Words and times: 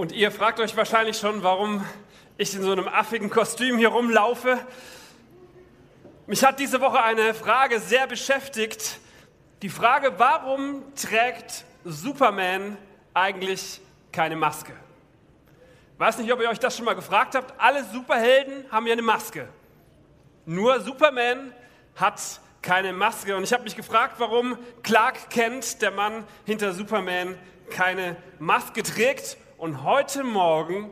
Und 0.00 0.12
ihr 0.12 0.32
fragt 0.32 0.60
euch 0.60 0.74
wahrscheinlich 0.78 1.18
schon, 1.18 1.42
warum 1.42 1.84
ich 2.38 2.54
in 2.54 2.62
so 2.62 2.72
einem 2.72 2.88
affigen 2.88 3.28
Kostüm 3.28 3.76
hier 3.76 3.88
rumlaufe. 3.88 4.58
Mich 6.26 6.42
hat 6.42 6.58
diese 6.58 6.80
Woche 6.80 7.02
eine 7.02 7.34
Frage 7.34 7.78
sehr 7.80 8.06
beschäftigt. 8.06 8.98
Die 9.60 9.68
Frage, 9.68 10.14
warum 10.16 10.82
trägt 10.94 11.66
Superman 11.84 12.78
eigentlich 13.12 13.82
keine 14.10 14.36
Maske? 14.36 14.72
Ich 15.92 16.00
weiß 16.00 16.16
nicht, 16.16 16.32
ob 16.32 16.40
ihr 16.40 16.48
euch 16.48 16.60
das 16.60 16.74
schon 16.74 16.86
mal 16.86 16.94
gefragt 16.94 17.34
habt. 17.34 17.52
Alle 17.60 17.84
Superhelden 17.84 18.64
haben 18.72 18.86
ja 18.86 18.94
eine 18.94 19.02
Maske. 19.02 19.50
Nur 20.46 20.80
Superman 20.80 21.52
hat 21.96 22.40
keine 22.62 22.94
Maske. 22.94 23.36
Und 23.36 23.42
ich 23.42 23.52
habe 23.52 23.64
mich 23.64 23.76
gefragt, 23.76 24.14
warum 24.16 24.56
Clark 24.82 25.28
Kent, 25.28 25.82
der 25.82 25.90
Mann 25.90 26.24
hinter 26.46 26.72
Superman, 26.72 27.36
keine 27.68 28.16
Maske 28.38 28.82
trägt. 28.82 29.36
Und 29.60 29.84
heute 29.84 30.24
Morgen 30.24 30.90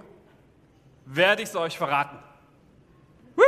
werde 1.07 1.41
ich 1.41 1.49
es 1.49 1.57
euch 1.57 1.79
verraten. 1.79 2.19
Woo! 3.35 3.43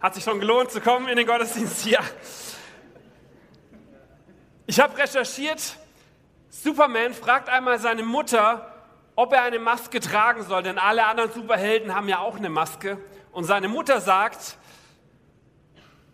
Hat 0.00 0.16
sich 0.16 0.24
schon 0.24 0.40
gelohnt 0.40 0.72
zu 0.72 0.80
kommen 0.80 1.06
in 1.06 1.16
den 1.16 1.28
Gottesdienst 1.28 1.80
hier. 1.84 2.00
Ich 4.66 4.80
habe 4.80 4.98
recherchiert, 4.98 5.76
Superman 6.48 7.14
fragt 7.14 7.48
einmal 7.48 7.78
seine 7.78 8.02
Mutter, 8.02 8.84
ob 9.14 9.32
er 9.32 9.42
eine 9.42 9.60
Maske 9.60 10.00
tragen 10.00 10.42
soll, 10.42 10.64
denn 10.64 10.76
alle 10.76 11.06
anderen 11.06 11.30
Superhelden 11.30 11.94
haben 11.94 12.08
ja 12.08 12.18
auch 12.18 12.34
eine 12.34 12.50
Maske. 12.50 12.98
Und 13.30 13.44
seine 13.44 13.68
Mutter 13.68 14.00
sagt, 14.00 14.58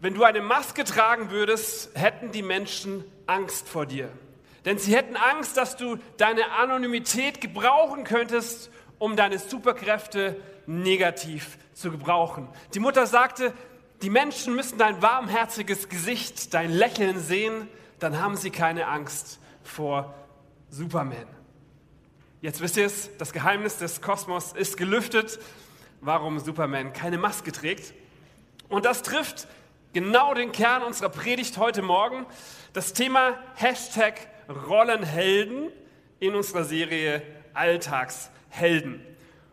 wenn 0.00 0.12
du 0.12 0.24
eine 0.24 0.42
Maske 0.42 0.84
tragen 0.84 1.30
würdest, 1.30 1.96
hätten 1.96 2.30
die 2.30 2.42
Menschen 2.42 3.10
Angst 3.26 3.70
vor 3.70 3.86
dir. 3.86 4.10
Denn 4.64 4.78
sie 4.78 4.94
hätten 4.94 5.16
Angst, 5.16 5.56
dass 5.56 5.76
du 5.76 5.98
deine 6.16 6.52
Anonymität 6.52 7.40
gebrauchen 7.40 8.04
könntest, 8.04 8.70
um 8.98 9.16
deine 9.16 9.38
Superkräfte 9.38 10.36
negativ 10.66 11.58
zu 11.74 11.90
gebrauchen. 11.90 12.48
Die 12.74 12.80
Mutter 12.80 13.06
sagte, 13.06 13.54
die 14.02 14.10
Menschen 14.10 14.54
müssen 14.54 14.78
dein 14.78 15.00
warmherziges 15.02 15.88
Gesicht, 15.88 16.54
dein 16.54 16.70
Lächeln 16.70 17.18
sehen, 17.18 17.68
dann 17.98 18.20
haben 18.20 18.36
sie 18.36 18.50
keine 18.50 18.86
Angst 18.86 19.40
vor 19.62 20.14
Superman. 20.70 21.26
Jetzt 22.40 22.60
wisst 22.60 22.76
ihr 22.76 22.86
es, 22.86 23.10
das 23.18 23.32
Geheimnis 23.32 23.78
des 23.78 24.00
Kosmos 24.00 24.52
ist 24.52 24.76
gelüftet, 24.76 25.40
warum 26.00 26.38
Superman 26.38 26.92
keine 26.92 27.18
Maske 27.18 27.50
trägt. 27.50 27.92
Und 28.68 28.84
das 28.84 29.02
trifft 29.02 29.48
genau 29.92 30.34
den 30.34 30.52
Kern 30.52 30.82
unserer 30.82 31.08
Predigt 31.08 31.58
heute 31.58 31.82
Morgen, 31.82 32.26
das 32.72 32.92
Thema 32.92 33.34
Hashtag 33.56 34.14
Rollenhelden 34.48 35.70
in 36.20 36.34
unserer 36.34 36.64
Serie 36.64 37.22
Alltagshelden. 37.54 39.04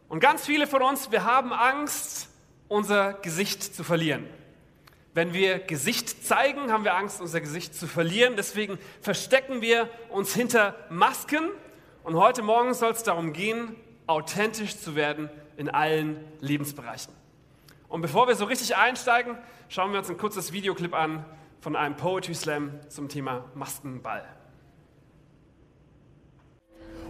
Und 0.08 0.20
ganz 0.20 0.46
viele 0.46 0.68
von 0.68 0.82
uns, 0.82 1.12
wir 1.12 1.26
haben 1.26 1.52
Angst, 1.52 2.30
unser 2.68 3.14
Gesicht 3.14 3.64
zu 3.64 3.84
verlieren. 3.84 4.28
Wenn 5.14 5.34
wir 5.34 5.60
Gesicht 5.60 6.26
zeigen, 6.26 6.72
haben 6.72 6.84
wir 6.84 6.96
Angst, 6.96 7.22
unser 7.22 7.40
Gesicht 7.40 7.74
zu 7.74 7.88
verlieren. 7.88 8.36
Deswegen 8.36 8.78
verstecken 9.02 9.62
wir 9.62 9.90
uns 10.10 10.34
hinter 10.34 10.76
Masken. 10.90 11.50
Und 12.04 12.16
heute 12.16 12.42
Morgen 12.42 12.74
soll 12.74 12.92
es 12.92 13.04
darum 13.04 13.34
gehen, 13.34 13.76
authentisch 14.08 14.78
zu 14.78 14.96
werden 14.96 15.30
in 15.58 15.70
allen 15.70 16.24
Lebensbereichen. 16.42 17.14
Und 17.88 18.02
bevor 18.02 18.28
wir 18.28 18.36
so 18.36 18.46
richtig 18.46 18.76
einsteigen, 18.76 19.38
schauen 19.70 19.92
wir 19.92 20.00
uns 20.00 20.10
ein 20.10 20.18
kurzes 20.18 20.52
Videoclip 20.52 20.94
an 20.94 21.24
von 21.62 21.76
einem 21.76 21.96
Poetry 21.96 22.36
Slam 22.36 22.80
zum 22.90 23.08
Thema 23.08 23.46
Maskenball. 23.56 24.26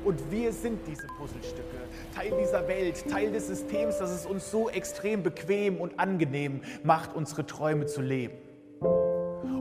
Und 0.05 0.31
wir 0.31 0.53
sind 0.53 0.79
diese 0.85 1.07
Puzzlestücke, 1.07 1.77
Teil 2.13 2.31
dieser 2.39 2.67
Welt, 2.67 3.09
Teil 3.09 3.31
des 3.31 3.47
Systems, 3.47 3.97
das 3.97 4.11
es 4.11 4.27
uns 4.27 4.51
so 4.51 4.69
extrem 4.69 5.23
bequem 5.23 5.77
und 5.81 5.99
angenehm 5.99 6.61
macht, 6.83 7.15
unsere 7.15 7.47
Träume 7.47 7.87
zu 7.87 8.01
leben. 8.01 8.37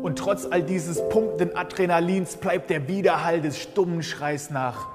Und 0.02 0.18
trotz 0.18 0.44
all 0.44 0.62
dieses 0.62 1.00
pumpenden 1.08 1.56
Adrenalins 1.56 2.36
bleibt 2.36 2.68
der 2.68 2.88
Widerhall 2.88 3.40
des 3.40 3.58
stummen 3.58 4.02
Schreis 4.02 4.50
nach 4.50 4.90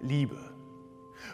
Liebe. 0.00 0.36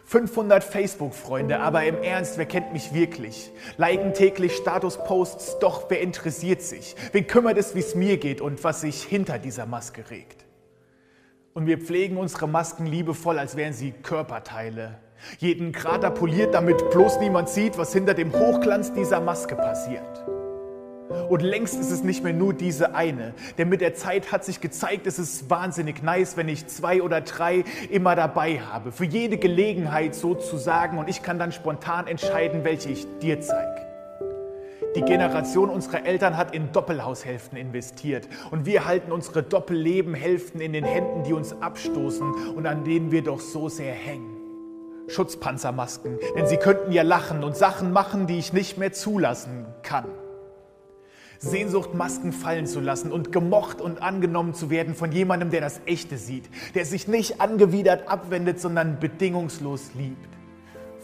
500 0.04 0.62
Facebook-Freunde, 0.62 1.60
aber 1.60 1.84
im 1.84 2.02
Ernst, 2.02 2.36
wer 2.36 2.44
kennt 2.44 2.74
mich 2.74 2.92
wirklich? 2.92 3.50
Liken 3.78 4.12
täglich 4.12 4.56
Status-Posts, 4.56 5.58
doch 5.60 5.88
wer 5.88 6.02
interessiert 6.02 6.60
sich? 6.60 6.96
Wen 7.12 7.26
kümmert 7.26 7.56
es, 7.56 7.74
wie 7.74 7.80
es 7.80 7.94
mir 7.94 8.18
geht 8.18 8.42
und 8.42 8.62
was 8.62 8.82
sich 8.82 9.04
hinter 9.04 9.38
dieser 9.38 9.64
Maske 9.64 10.10
regt? 10.10 10.47
Und 11.58 11.66
wir 11.66 11.78
pflegen 11.78 12.18
unsere 12.18 12.46
Masken 12.46 12.86
liebevoll, 12.86 13.36
als 13.36 13.56
wären 13.56 13.72
sie 13.72 13.90
Körperteile. 13.90 14.94
Jeden 15.38 15.72
Krater 15.72 16.12
poliert, 16.12 16.54
damit 16.54 16.88
bloß 16.90 17.18
niemand 17.18 17.48
sieht, 17.48 17.76
was 17.76 17.92
hinter 17.92 18.14
dem 18.14 18.32
Hochglanz 18.32 18.92
dieser 18.92 19.20
Maske 19.20 19.56
passiert. 19.56 20.24
Und 21.28 21.42
längst 21.42 21.74
ist 21.80 21.90
es 21.90 22.04
nicht 22.04 22.22
mehr 22.22 22.32
nur 22.32 22.54
diese 22.54 22.94
eine, 22.94 23.34
denn 23.58 23.68
mit 23.68 23.80
der 23.80 23.94
Zeit 23.94 24.30
hat 24.30 24.44
sich 24.44 24.60
gezeigt, 24.60 25.08
es 25.08 25.18
ist 25.18 25.50
wahnsinnig 25.50 26.00
nice, 26.00 26.36
wenn 26.36 26.48
ich 26.48 26.68
zwei 26.68 27.02
oder 27.02 27.22
drei 27.22 27.64
immer 27.90 28.14
dabei 28.14 28.60
habe, 28.60 28.92
für 28.92 29.06
jede 29.06 29.36
Gelegenheit 29.36 30.14
sozusagen 30.14 30.96
und 30.96 31.10
ich 31.10 31.24
kann 31.24 31.40
dann 31.40 31.50
spontan 31.50 32.06
entscheiden, 32.06 32.62
welche 32.62 32.90
ich 32.90 33.04
dir 33.18 33.40
zeige. 33.40 33.87
Die 34.98 35.04
Generation 35.04 35.70
unserer 35.70 36.04
Eltern 36.04 36.36
hat 36.36 36.52
in 36.52 36.72
Doppelhaushälften 36.72 37.56
investiert 37.56 38.28
und 38.50 38.66
wir 38.66 38.84
halten 38.84 39.12
unsere 39.12 39.44
Doppellebenhälften 39.44 40.60
in 40.60 40.72
den 40.72 40.84
Händen, 40.84 41.22
die 41.22 41.32
uns 41.34 41.52
abstoßen 41.62 42.56
und 42.56 42.66
an 42.66 42.82
denen 42.82 43.12
wir 43.12 43.22
doch 43.22 43.38
so 43.38 43.68
sehr 43.68 43.92
hängen. 43.92 44.36
Schutzpanzermasken, 45.06 46.18
denn 46.36 46.48
sie 46.48 46.56
könnten 46.56 46.90
ja 46.90 47.02
lachen 47.02 47.44
und 47.44 47.56
Sachen 47.56 47.92
machen, 47.92 48.26
die 48.26 48.40
ich 48.40 48.52
nicht 48.52 48.76
mehr 48.76 48.92
zulassen 48.92 49.66
kann. 49.84 50.06
Sehnsucht, 51.38 51.94
Masken 51.94 52.32
fallen 52.32 52.66
zu 52.66 52.80
lassen 52.80 53.12
und 53.12 53.30
gemocht 53.30 53.80
und 53.80 54.02
angenommen 54.02 54.52
zu 54.52 54.68
werden 54.68 54.96
von 54.96 55.12
jemandem, 55.12 55.52
der 55.52 55.60
das 55.60 55.80
Echte 55.86 56.18
sieht, 56.18 56.50
der 56.74 56.84
sich 56.84 57.06
nicht 57.06 57.40
angewidert 57.40 58.08
abwendet, 58.08 58.58
sondern 58.60 58.98
bedingungslos 58.98 59.92
liebt. 59.94 60.28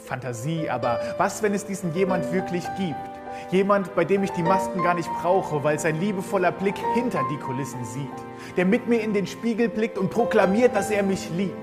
Fantasie, 0.05 0.69
aber 0.69 0.99
was, 1.16 1.44
wenn 1.44 1.55
es 1.55 1.65
diesen 1.65 1.94
jemand 1.94 2.32
wirklich 2.32 2.65
gibt? 2.76 3.14
Jemand, 3.50 3.95
bei 3.95 4.05
dem 4.05 4.22
ich 4.22 4.31
die 4.31 4.43
Masken 4.43 4.83
gar 4.83 4.95
nicht 4.95 5.11
brauche, 5.21 5.62
weil 5.62 5.78
sein 5.78 6.00
liebevoller 6.00 6.53
Blick 6.53 6.77
hinter 6.95 7.22
die 7.31 7.37
Kulissen 7.37 7.84
sieht. 7.84 8.09
Der 8.56 8.65
mit 8.65 8.89
mir 8.89 9.00
in 9.00 9.12
den 9.12 9.27
Spiegel 9.27 9.69
blickt 9.69 9.99
und 9.99 10.11
proklamiert, 10.11 10.75
dass 10.75 10.91
er 10.91 11.03
mich 11.03 11.31
liebt. 11.31 11.56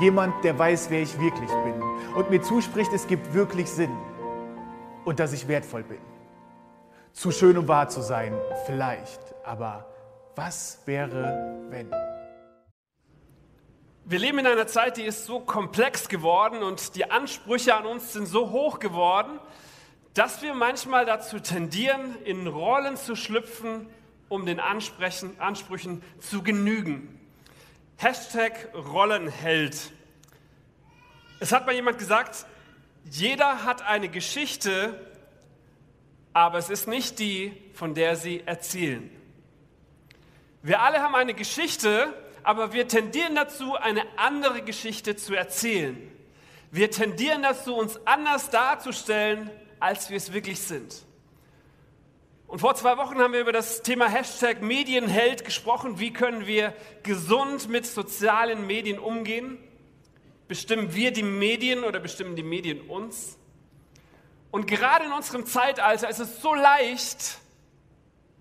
Jemand, 0.00 0.44
der 0.44 0.58
weiß, 0.58 0.90
wer 0.90 1.02
ich 1.02 1.18
wirklich 1.20 1.50
bin 1.50 1.82
und 2.14 2.30
mir 2.30 2.42
zuspricht, 2.42 2.92
es 2.92 3.06
gibt 3.06 3.34
wirklich 3.34 3.68
Sinn 3.68 3.96
und 5.04 5.18
dass 5.18 5.32
ich 5.32 5.48
wertvoll 5.48 5.82
bin. 5.82 5.98
Zu 7.12 7.32
schön, 7.32 7.58
um 7.58 7.66
wahr 7.66 7.88
zu 7.88 8.00
sein, 8.00 8.32
vielleicht, 8.66 9.20
aber 9.44 9.86
was 10.36 10.82
wäre, 10.84 11.58
wenn? 11.68 11.90
Wir 14.04 14.18
leben 14.20 14.38
in 14.38 14.46
einer 14.46 14.66
Zeit, 14.66 14.96
die 14.96 15.02
ist 15.02 15.26
so 15.26 15.40
komplex 15.40 16.08
geworden 16.08 16.62
und 16.62 16.94
die 16.94 17.10
Ansprüche 17.10 17.74
an 17.74 17.86
uns 17.86 18.12
sind 18.12 18.26
so 18.26 18.50
hoch 18.50 18.78
geworden, 18.78 19.40
dass 20.18 20.42
wir 20.42 20.52
manchmal 20.52 21.06
dazu 21.06 21.38
tendieren, 21.38 22.20
in 22.24 22.48
Rollen 22.48 22.96
zu 22.96 23.14
schlüpfen, 23.14 23.88
um 24.28 24.46
den 24.46 24.58
Ansprüchen 24.58 26.02
zu 26.18 26.42
genügen. 26.42 27.20
Hashtag 27.98 28.68
Rollenheld. 28.74 29.92
Es 31.38 31.52
hat 31.52 31.66
mal 31.66 31.74
jemand 31.76 31.98
gesagt, 31.98 32.46
jeder 33.08 33.62
hat 33.62 33.82
eine 33.82 34.08
Geschichte, 34.08 35.06
aber 36.32 36.58
es 36.58 36.68
ist 36.68 36.88
nicht 36.88 37.20
die, 37.20 37.52
von 37.74 37.94
der 37.94 38.16
sie 38.16 38.42
erzählen. 38.44 39.08
Wir 40.62 40.82
alle 40.82 41.00
haben 41.00 41.14
eine 41.14 41.34
Geschichte, 41.34 42.12
aber 42.42 42.72
wir 42.72 42.88
tendieren 42.88 43.36
dazu, 43.36 43.76
eine 43.76 44.02
andere 44.16 44.62
Geschichte 44.62 45.14
zu 45.14 45.36
erzählen. 45.36 45.96
Wir 46.72 46.90
tendieren 46.90 47.44
dazu, 47.44 47.76
uns 47.76 48.04
anders 48.04 48.50
darzustellen, 48.50 49.48
als 49.80 50.10
wir 50.10 50.16
es 50.16 50.32
wirklich 50.32 50.60
sind. 50.60 51.04
Und 52.48 52.60
vor 52.60 52.74
zwei 52.74 52.96
Wochen 52.96 53.18
haben 53.18 53.34
wir 53.34 53.40
über 53.40 53.52
das 53.52 53.82
Thema 53.82 54.08
Hashtag 54.08 54.62
Medienheld 54.62 55.44
gesprochen. 55.44 55.98
Wie 55.98 56.14
können 56.14 56.46
wir 56.46 56.74
gesund 57.02 57.68
mit 57.68 57.86
sozialen 57.86 58.66
Medien 58.66 58.98
umgehen? 58.98 59.58
Bestimmen 60.48 60.94
wir 60.94 61.12
die 61.12 61.22
Medien 61.22 61.84
oder 61.84 62.00
bestimmen 62.00 62.36
die 62.36 62.42
Medien 62.42 62.80
uns? 62.88 63.36
Und 64.50 64.66
gerade 64.66 65.04
in 65.04 65.12
unserem 65.12 65.44
Zeitalter 65.44 66.08
ist 66.08 66.20
es 66.20 66.40
so 66.40 66.54
leicht, 66.54 67.38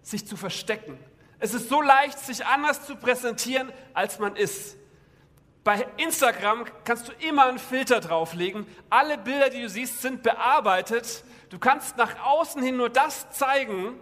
sich 0.04 0.26
zu 0.26 0.38
verstecken. 0.38 0.98
Es 1.40 1.54
ist 1.54 1.68
so 1.68 1.82
leicht, 1.82 2.18
sich 2.18 2.46
anders 2.46 2.86
zu 2.86 2.96
präsentieren, 2.96 3.74
als 3.94 4.20
man 4.20 4.38
ist. 4.38 4.77
Bei 5.68 5.86
Instagram 5.98 6.64
kannst 6.86 7.10
du 7.10 7.12
immer 7.28 7.48
einen 7.48 7.60
Filter 7.60 8.00
drauflegen. 8.00 8.66
Alle 8.90 9.18
Bilder, 9.18 9.50
die 9.50 9.62
du 9.62 9.68
siehst, 9.68 10.02
sind 10.02 10.24
bearbeitet. 10.24 11.26
Du 11.50 11.60
kannst 11.60 11.98
nach 11.98 12.26
außen 12.26 12.64
hin 12.64 12.78
nur 12.78 12.88
das 12.90 13.32
zeigen, 13.32 14.00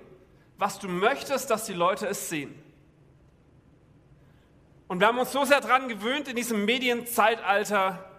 was 0.59 0.77
du 0.77 0.88
möchtest, 0.88 1.50
dass 1.50 1.65
die 1.65 1.73
Leute 1.73 2.06
es 2.06 2.29
sehen. 2.29 2.53
Und 4.88 5.00
wir 5.00 5.07
haben 5.07 5.17
uns 5.17 5.31
so 5.31 5.44
sehr 5.44 5.59
daran 5.59 5.88
gewöhnt 5.88 6.27
in 6.27 6.35
diesem 6.35 6.65
Medienzeitalter, 6.65 8.11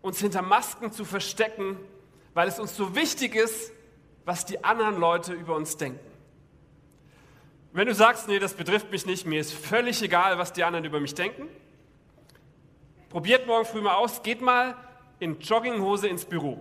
uns 0.00 0.18
hinter 0.18 0.40
Masken 0.40 0.90
zu 0.90 1.04
verstecken, 1.04 1.78
weil 2.32 2.48
es 2.48 2.58
uns 2.58 2.74
so 2.74 2.94
wichtig 2.96 3.34
ist, 3.34 3.70
was 4.24 4.46
die 4.46 4.64
anderen 4.64 4.98
Leute 4.98 5.34
über 5.34 5.56
uns 5.56 5.76
denken. 5.76 6.00
Wenn 7.74 7.86
du 7.86 7.94
sagst, 7.94 8.28
nee, 8.28 8.38
das 8.38 8.54
betrifft 8.54 8.90
mich 8.90 9.04
nicht, 9.04 9.26
mir 9.26 9.42
ist 9.42 9.52
völlig 9.52 10.00
egal, 10.00 10.38
was 10.38 10.54
die 10.54 10.64
anderen 10.64 10.86
über 10.86 11.00
mich 11.00 11.14
denken, 11.14 11.50
probiert 13.14 13.46
morgen 13.46 13.64
früh 13.64 13.80
mal 13.80 13.94
aus, 13.94 14.24
geht 14.24 14.40
mal 14.40 14.74
in 15.20 15.38
Jogginghose 15.38 16.08
ins 16.08 16.24
Büro, 16.24 16.58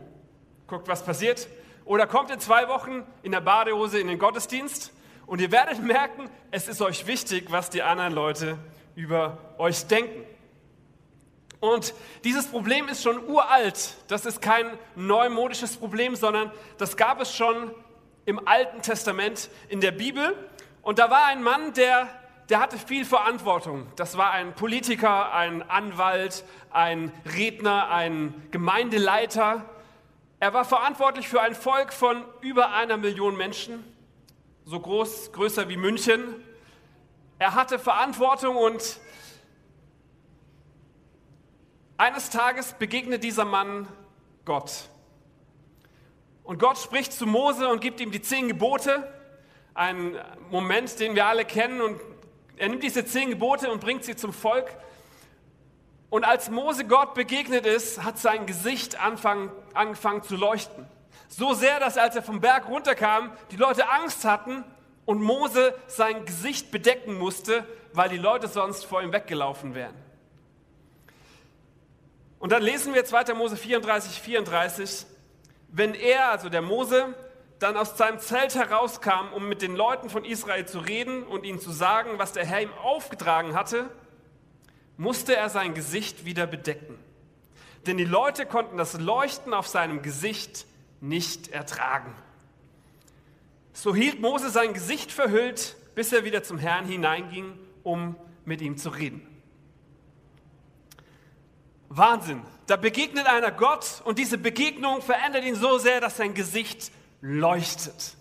guckt, 0.67 0.87
was 0.87 1.03
passiert, 1.03 1.47
oder 1.83 2.05
kommt 2.05 2.29
in 2.29 2.39
zwei 2.39 2.67
Wochen 2.67 3.01
in 3.23 3.31
der 3.31 3.41
Badehose 3.41 3.99
in 3.99 4.05
den 4.05 4.19
Gottesdienst 4.19 4.93
und 5.25 5.41
ihr 5.41 5.51
werdet 5.51 5.81
merken, 5.83 6.29
es 6.51 6.67
ist 6.67 6.79
euch 6.83 7.07
wichtig, 7.07 7.47
was 7.49 7.71
die 7.71 7.81
anderen 7.81 8.13
Leute 8.13 8.59
über 8.93 9.39
euch 9.57 9.87
denken. 9.87 10.25
Und 11.59 11.95
dieses 12.23 12.45
Problem 12.45 12.87
ist 12.87 13.01
schon 13.01 13.27
uralt. 13.27 13.95
Das 14.07 14.27
ist 14.27 14.39
kein 14.39 14.77
neumodisches 14.95 15.77
Problem, 15.77 16.15
sondern 16.15 16.51
das 16.77 16.97
gab 16.97 17.19
es 17.19 17.35
schon 17.35 17.71
im 18.27 18.47
Alten 18.47 18.83
Testament 18.83 19.49
in 19.69 19.81
der 19.81 19.91
Bibel. 19.91 20.35
Und 20.83 20.99
da 20.99 21.09
war 21.09 21.25
ein 21.25 21.41
Mann, 21.41 21.73
der, 21.73 22.09
der 22.49 22.59
hatte 22.59 22.77
viel 22.77 23.05
Verantwortung. 23.05 23.87
Das 23.95 24.17
war 24.17 24.31
ein 24.31 24.53
Politiker, 24.53 25.33
ein 25.33 25.67
Anwalt, 25.69 26.43
ein 26.71 27.11
Redner, 27.35 27.89
ein 27.89 28.33
Gemeindeleiter. 28.51 29.65
Er 30.39 30.53
war 30.53 30.65
verantwortlich 30.65 31.27
für 31.27 31.41
ein 31.41 31.55
Volk 31.55 31.93
von 31.93 32.23
über 32.41 32.73
einer 32.73 32.97
Million 32.97 33.37
Menschen, 33.37 33.83
so 34.65 34.79
groß, 34.79 35.31
größer 35.31 35.69
wie 35.69 35.77
München. 35.77 36.21
Er 37.39 37.55
hatte 37.55 37.79
Verantwortung 37.79 38.57
und 38.57 38.99
eines 41.97 42.29
Tages 42.29 42.73
begegnet 42.73 43.23
dieser 43.23 43.45
Mann 43.45 43.87
Gott. 44.45 44.89
Und 46.43 46.59
Gott 46.59 46.77
spricht 46.77 47.13
zu 47.13 47.25
Mose 47.25 47.69
und 47.69 47.79
gibt 47.79 48.01
ihm 48.01 48.11
die 48.11 48.21
zehn 48.21 48.49
Gebote. 48.49 49.07
Ein 49.73 50.19
Moment, 50.49 50.99
den 50.99 51.15
wir 51.15 51.25
alle 51.25 51.45
kennen. 51.45 51.81
Und 51.81 52.01
er 52.63 52.69
nimmt 52.69 52.81
diese 52.81 53.05
zehn 53.05 53.29
Gebote 53.29 53.69
und 53.69 53.81
bringt 53.81 54.05
sie 54.05 54.15
zum 54.15 54.31
Volk. 54.31 54.73
Und 56.09 56.23
als 56.23 56.49
Mose 56.49 56.85
Gott 56.85 57.13
begegnet 57.13 57.65
ist, 57.65 58.05
hat 58.05 58.17
sein 58.17 58.45
Gesicht 58.45 58.97
anfangen, 58.97 59.51
angefangen 59.73 60.23
zu 60.23 60.37
leuchten. 60.37 60.85
So 61.27 61.53
sehr, 61.55 61.81
dass 61.81 61.97
als 61.97 62.15
er 62.15 62.23
vom 62.23 62.39
Berg 62.39 62.69
runterkam, 62.69 63.33
die 63.51 63.57
Leute 63.57 63.89
Angst 63.89 64.23
hatten 64.23 64.63
und 65.03 65.21
Mose 65.21 65.75
sein 65.87 66.23
Gesicht 66.23 66.71
bedecken 66.71 67.17
musste, 67.17 67.67
weil 67.91 68.07
die 68.07 68.17
Leute 68.17 68.47
sonst 68.47 68.85
vor 68.85 69.03
ihm 69.03 69.11
weggelaufen 69.11 69.75
wären. 69.75 69.95
Und 72.39 72.53
dann 72.53 72.63
lesen 72.63 72.93
wir 72.93 73.03
2. 73.03 73.33
Mose 73.33 73.57
34, 73.57 74.21
34, 74.21 75.05
wenn 75.67 75.93
er, 75.95 76.29
also 76.29 76.47
der 76.47 76.61
Mose, 76.61 77.13
dann 77.63 77.77
aus 77.77 77.97
seinem 77.97 78.19
Zelt 78.19 78.55
herauskam, 78.55 79.33
um 79.33 79.47
mit 79.47 79.61
den 79.61 79.75
Leuten 79.75 80.09
von 80.09 80.25
Israel 80.25 80.65
zu 80.65 80.79
reden 80.79 81.23
und 81.23 81.45
ihnen 81.45 81.59
zu 81.59 81.71
sagen, 81.71 82.17
was 82.17 82.33
der 82.33 82.45
Herr 82.45 82.61
ihm 82.61 82.73
aufgetragen 82.73 83.55
hatte, 83.55 83.89
musste 84.97 85.35
er 85.35 85.49
sein 85.49 85.73
Gesicht 85.73 86.25
wieder 86.25 86.45
bedecken. 86.45 86.99
Denn 87.87 87.97
die 87.97 88.03
Leute 88.03 88.45
konnten 88.45 88.77
das 88.77 88.99
Leuchten 88.99 89.53
auf 89.53 89.67
seinem 89.67 90.01
Gesicht 90.01 90.65
nicht 90.99 91.49
ertragen. 91.49 92.13
So 93.71 93.95
hielt 93.95 94.19
Mose 94.19 94.49
sein 94.49 94.73
Gesicht 94.73 95.11
verhüllt, 95.11 95.75
bis 95.95 96.11
er 96.11 96.25
wieder 96.25 96.43
zum 96.43 96.57
Herrn 96.57 96.85
hineinging, 96.85 97.57
um 97.83 98.15
mit 98.45 98.61
ihm 98.61 98.77
zu 98.77 98.89
reden. 98.89 99.25
Wahnsinn. 101.87 102.41
Da 102.67 102.75
begegnet 102.75 103.27
einer 103.27 103.51
Gott 103.51 104.01
und 104.03 104.19
diese 104.19 104.37
Begegnung 104.37 105.01
verändert 105.01 105.43
ihn 105.43 105.55
so 105.55 105.77
sehr, 105.77 106.01
dass 106.01 106.17
sein 106.17 106.33
Gesicht 106.33 106.91
leuchtet. 107.23 108.15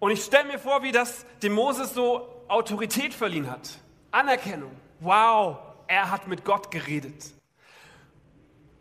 Und 0.00 0.10
ich 0.10 0.24
stelle 0.24 0.44
mir 0.44 0.58
vor, 0.58 0.82
wie 0.82 0.90
das 0.90 1.24
dem 1.42 1.52
Moses 1.52 1.94
so 1.94 2.28
Autorität 2.48 3.14
verliehen 3.14 3.48
hat. 3.48 3.78
Anerkennung. 4.10 4.72
Wow, 4.98 5.58
er 5.86 6.10
hat 6.10 6.26
mit 6.26 6.44
Gott 6.44 6.72
geredet. 6.72 7.32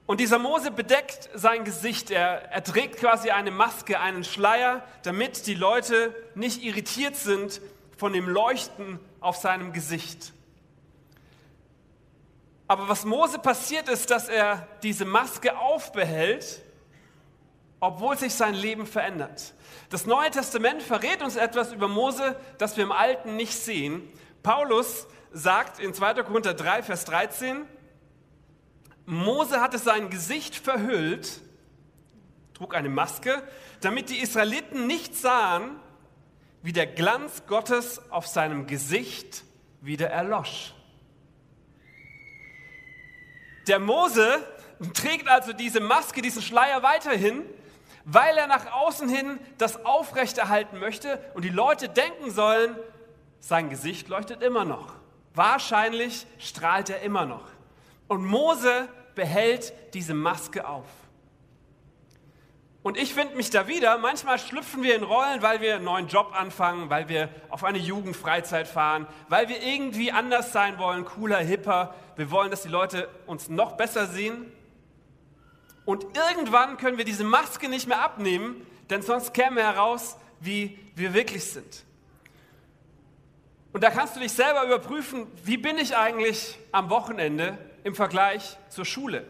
Und 0.08 0.20
dieser 0.20 0.40
Mose 0.40 0.72
bedeckt 0.72 1.30
sein 1.36 1.64
Gesicht. 1.64 2.10
Er, 2.10 2.52
er 2.52 2.64
trägt 2.64 2.98
quasi 2.98 3.30
eine 3.30 3.52
Maske, 3.52 4.00
einen 4.00 4.24
Schleier, 4.24 4.84
damit 5.04 5.46
die 5.46 5.54
Leute 5.54 6.16
nicht 6.34 6.64
irritiert 6.64 7.16
sind 7.16 7.62
von 7.98 8.14
dem 8.14 8.28
Leuchten 8.28 9.00
auf 9.20 9.38
seinem 9.38 9.72
Gesicht. 9.72 10.34
Aber 12.68 12.90
was 12.90 13.06
Mose 13.06 13.38
passiert 13.38 13.88
ist, 13.88 14.10
dass 14.10 14.28
er 14.28 14.68
diese 14.82 15.06
Maske 15.06 15.58
aufbehält, 15.58 16.62
obwohl 17.82 18.18
sich 18.18 18.34
sein 18.34 18.54
Leben 18.54 18.86
verändert. 18.86 19.54
Das 19.90 20.06
Neue 20.06 20.32
Testament 20.32 20.82
verrät 20.82 21.22
uns 21.22 21.36
etwas 21.36 21.74
über 21.74 21.90
Mose, 21.90 22.38
das 22.58 22.78
wir 22.78 22.84
im 22.84 22.92
Alten 22.92 23.36
nicht 23.36 23.54
sehen. 23.54 24.08
Paulus 24.44 25.08
sagt 25.34 25.80
in 25.80 25.94
2. 25.94 26.14
Korinther 26.24 26.54
3, 26.54 26.84
Vers 26.84 27.06
13, 27.06 27.66
Mose 29.06 29.60
hatte 29.60 29.80
sein 29.80 30.10
Gesicht 30.12 30.56
verhüllt, 30.56 31.42
trug 32.54 32.76
eine 32.76 32.88
Maske, 32.88 33.42
damit 33.82 34.10
die 34.10 34.20
Israeliten 34.20 34.86
nicht 34.86 35.16
sahen, 35.16 35.76
wie 36.62 36.74
der 36.74 36.86
Glanz 36.86 37.44
Gottes 37.48 38.00
auf 38.12 38.28
seinem 38.28 38.68
Gesicht 38.68 39.44
wieder 39.82 40.10
erlosch. 40.12 40.76
Der 43.68 43.80
Mose 43.80 44.46
trägt 44.94 45.28
also 45.28 45.54
diese 45.54 45.80
Maske, 45.80 46.22
diesen 46.22 46.44
Schleier 46.44 46.84
weiterhin, 46.84 47.44
weil 48.14 48.38
er 48.38 48.48
nach 48.48 48.72
außen 48.72 49.08
hin 49.08 49.40
das 49.58 49.86
aufrechterhalten 49.86 50.80
möchte 50.80 51.20
und 51.34 51.44
die 51.44 51.50
Leute 51.50 51.88
denken 51.88 52.30
sollen, 52.30 52.76
sein 53.40 53.70
Gesicht 53.70 54.10
leuchtet 54.10 54.44
immer 54.44 54.66
noch. 54.66 54.94
Wahrscheinlich 55.34 56.28
strahlt 56.38 56.90
er 56.90 57.02
immer 57.02 57.26
noch. 57.26 57.46
Und 58.08 58.26
Mose 58.26 58.90
behält 59.16 59.74
diese 59.94 60.14
Maske 60.14 60.68
auf. 60.68 60.86
Und 62.84 62.98
ich 62.98 63.14
finde 63.14 63.36
mich 63.36 63.50
da 63.50 63.68
wieder, 63.68 63.98
manchmal 64.00 64.40
schlüpfen 64.40 64.84
wir 64.84 64.96
in 64.96 65.04
Rollen, 65.04 65.42
weil 65.42 65.62
wir 65.62 65.76
einen 65.76 65.86
neuen 65.86 66.08
Job 66.08 66.34
anfangen, 66.34 66.90
weil 66.90 67.08
wir 67.08 67.30
auf 67.50 67.64
eine 67.64 67.78
Jugendfreizeit 67.78 68.68
fahren, 68.68 69.08
weil 69.30 69.48
wir 69.50 69.62
irgendwie 69.62 70.12
anders 70.12 70.52
sein 70.52 70.80
wollen, 70.80 71.06
cooler, 71.06 71.38
hipper. 71.38 71.94
Wir 72.16 72.32
wollen, 72.32 72.50
dass 72.50 72.64
die 72.64 72.70
Leute 72.70 73.08
uns 73.28 73.50
noch 73.50 73.74
besser 73.74 74.08
sehen. 74.08 74.52
Und 75.86 76.06
irgendwann 76.16 76.78
können 76.78 76.98
wir 76.98 77.06
diese 77.06 77.24
Maske 77.24 77.70
nicht 77.70 77.88
mehr 77.88 78.02
abnehmen, 78.02 78.66
denn 78.90 79.02
sonst 79.02 79.34
käme 79.34 79.62
heraus, 79.62 80.18
wie 80.40 80.78
wir 80.96 81.14
wirklich 81.14 81.44
sind. 81.44 81.84
Und 83.74 83.84
da 83.84 83.90
kannst 83.90 84.16
du 84.16 84.20
dich 84.20 84.34
selber 84.34 84.66
überprüfen, 84.66 85.28
wie 85.44 85.58
bin 85.58 85.78
ich 85.78 85.96
eigentlich 85.96 86.60
am 86.72 86.90
Wochenende 86.90 87.58
im 87.84 87.96
Vergleich 87.96 88.58
zur 88.70 88.86
Schule? 88.86 89.26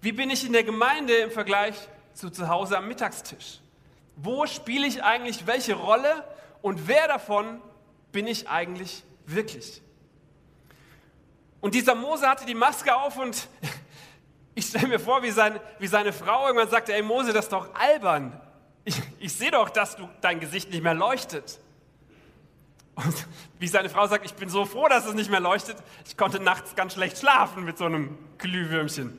Wie 0.00 0.12
bin 0.12 0.30
ich 0.30 0.44
in 0.46 0.52
der 0.52 0.64
Gemeinde 0.64 1.14
im 1.14 1.30
Vergleich 1.30 1.76
zu 2.12 2.30
zu 2.30 2.48
Hause 2.48 2.78
am 2.78 2.86
Mittagstisch? 2.86 3.60
Wo 4.16 4.46
spiele 4.46 4.86
ich 4.86 5.02
eigentlich 5.02 5.46
welche 5.46 5.74
Rolle 5.74 6.24
und 6.62 6.86
wer 6.86 7.08
davon 7.08 7.60
bin 8.12 8.26
ich 8.26 8.48
eigentlich 8.48 9.02
wirklich? 9.26 9.82
Und 11.60 11.74
dieser 11.74 11.94
Mose 11.94 12.28
hatte 12.28 12.46
die 12.46 12.54
Maske 12.54 12.94
auf 12.94 13.18
und 13.18 13.48
ich 14.54 14.66
stelle 14.66 14.88
mir 14.88 15.00
vor, 15.00 15.22
wie, 15.22 15.30
sein, 15.30 15.58
wie 15.78 15.86
seine 15.86 16.12
Frau 16.12 16.46
irgendwann 16.46 16.68
sagte, 16.70 16.94
ey 16.94 17.02
Mose, 17.02 17.32
das 17.32 17.46
ist 17.46 17.52
doch 17.52 17.74
albern. 17.74 18.40
Ich, 18.84 19.00
ich 19.18 19.32
sehe 19.32 19.50
doch, 19.50 19.70
dass 19.70 19.96
du, 19.96 20.08
dein 20.20 20.40
Gesicht 20.40 20.70
nicht 20.70 20.82
mehr 20.82 20.94
leuchtet. 20.94 21.58
Und 22.94 23.26
wie 23.58 23.66
seine 23.66 23.88
Frau 23.88 24.06
sagt, 24.06 24.24
ich 24.24 24.34
bin 24.34 24.48
so 24.48 24.64
froh, 24.64 24.86
dass 24.88 25.06
es 25.06 25.14
nicht 25.14 25.30
mehr 25.30 25.40
leuchtet. 25.40 25.76
Ich 26.06 26.16
konnte 26.16 26.38
nachts 26.38 26.76
ganz 26.76 26.92
schlecht 26.92 27.18
schlafen 27.18 27.64
mit 27.64 27.78
so 27.78 27.86
einem 27.86 28.16
Glühwürmchen. 28.38 29.18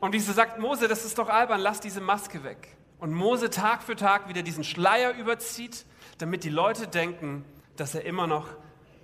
Und 0.00 0.12
wie 0.12 0.20
sie 0.20 0.32
sagt, 0.32 0.58
Mose, 0.58 0.88
das 0.88 1.04
ist 1.04 1.18
doch 1.18 1.28
albern, 1.28 1.60
lass 1.60 1.80
diese 1.80 2.00
Maske 2.00 2.42
weg. 2.42 2.76
Und 2.98 3.12
Mose 3.12 3.50
Tag 3.50 3.82
für 3.82 3.96
Tag 3.96 4.28
wieder 4.28 4.42
diesen 4.42 4.64
Schleier 4.64 5.14
überzieht, 5.14 5.84
damit 6.18 6.44
die 6.44 6.50
Leute 6.50 6.88
denken, 6.88 7.44
dass 7.76 7.94
er 7.94 8.04
immer 8.04 8.26
noch 8.26 8.48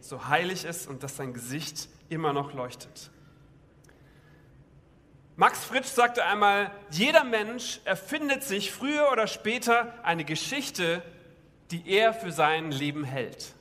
so 0.04 0.28
heilig 0.28 0.64
ist 0.64 0.88
und 0.88 1.02
dass 1.02 1.16
sein 1.16 1.32
Gesicht 1.32 1.88
immer 2.08 2.32
noch 2.32 2.52
leuchtet. 2.52 3.10
Max 5.36 5.64
Fritsch 5.64 5.86
sagte 5.86 6.24
einmal, 6.24 6.70
jeder 6.90 7.24
Mensch 7.24 7.80
erfindet 7.84 8.42
sich 8.44 8.70
früher 8.70 9.10
oder 9.10 9.26
später 9.26 9.94
eine 10.04 10.24
Geschichte, 10.24 11.02
die 11.70 11.88
er 11.88 12.12
für 12.12 12.32
sein 12.32 12.70
Leben 12.70 13.04
hält. 13.04 13.54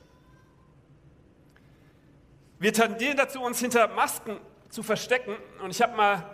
Wir 2.58 2.72
tendieren 2.72 3.16
dazu, 3.16 3.40
uns 3.42 3.58
hinter 3.58 3.88
Masken 3.88 4.38
zu 4.68 4.82
verstecken. 4.82 5.34
Und 5.62 5.70
ich 5.70 5.82
habe 5.82 5.96
mal 5.96 6.30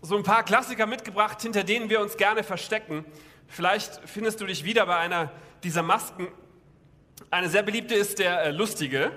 so 0.00 0.16
ein 0.16 0.22
paar 0.22 0.42
Klassiker 0.42 0.86
mitgebracht, 0.86 1.40
hinter 1.42 1.62
denen 1.62 1.88
wir 1.90 2.00
uns 2.00 2.16
gerne 2.16 2.42
verstecken. 2.42 3.04
Vielleicht 3.46 4.00
findest 4.06 4.40
du 4.40 4.46
dich 4.46 4.64
wieder 4.64 4.86
bei 4.86 4.96
einer 4.96 5.30
dieser 5.62 5.82
Masken. 5.82 6.28
Eine 7.30 7.48
sehr 7.48 7.62
beliebte 7.62 7.94
ist 7.94 8.18
der 8.18 8.42
äh, 8.42 8.50
Lustige. 8.50 9.12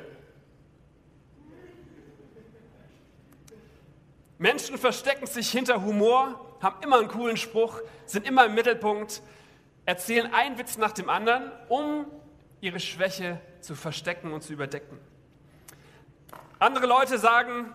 Menschen 4.38 4.77
verstecken 4.77 5.27
sich 5.27 5.50
hinter 5.50 5.84
Humor, 5.84 6.58
haben 6.62 6.82
immer 6.84 7.00
einen 7.00 7.08
coolen 7.08 7.38
Spruch, 7.38 7.80
sind 8.06 8.27
immer 8.27 8.46
im 8.46 8.54
Mittelpunkt, 8.54 9.22
erzählen 9.86 10.34
einen 10.34 10.58
Witz 10.58 10.77
nach 10.77 10.92
dem 10.92 11.10
anderen, 11.10 11.51
um 11.70 12.06
ihre 12.60 12.80
Schwäche 12.80 13.39
zu 13.62 13.75
verstecken 13.75 14.34
und 14.34 14.42
zu 14.42 14.54
überdecken. 14.54 15.00
Andere 16.60 16.86
Leute 16.86 17.18
sagen, 17.18 17.74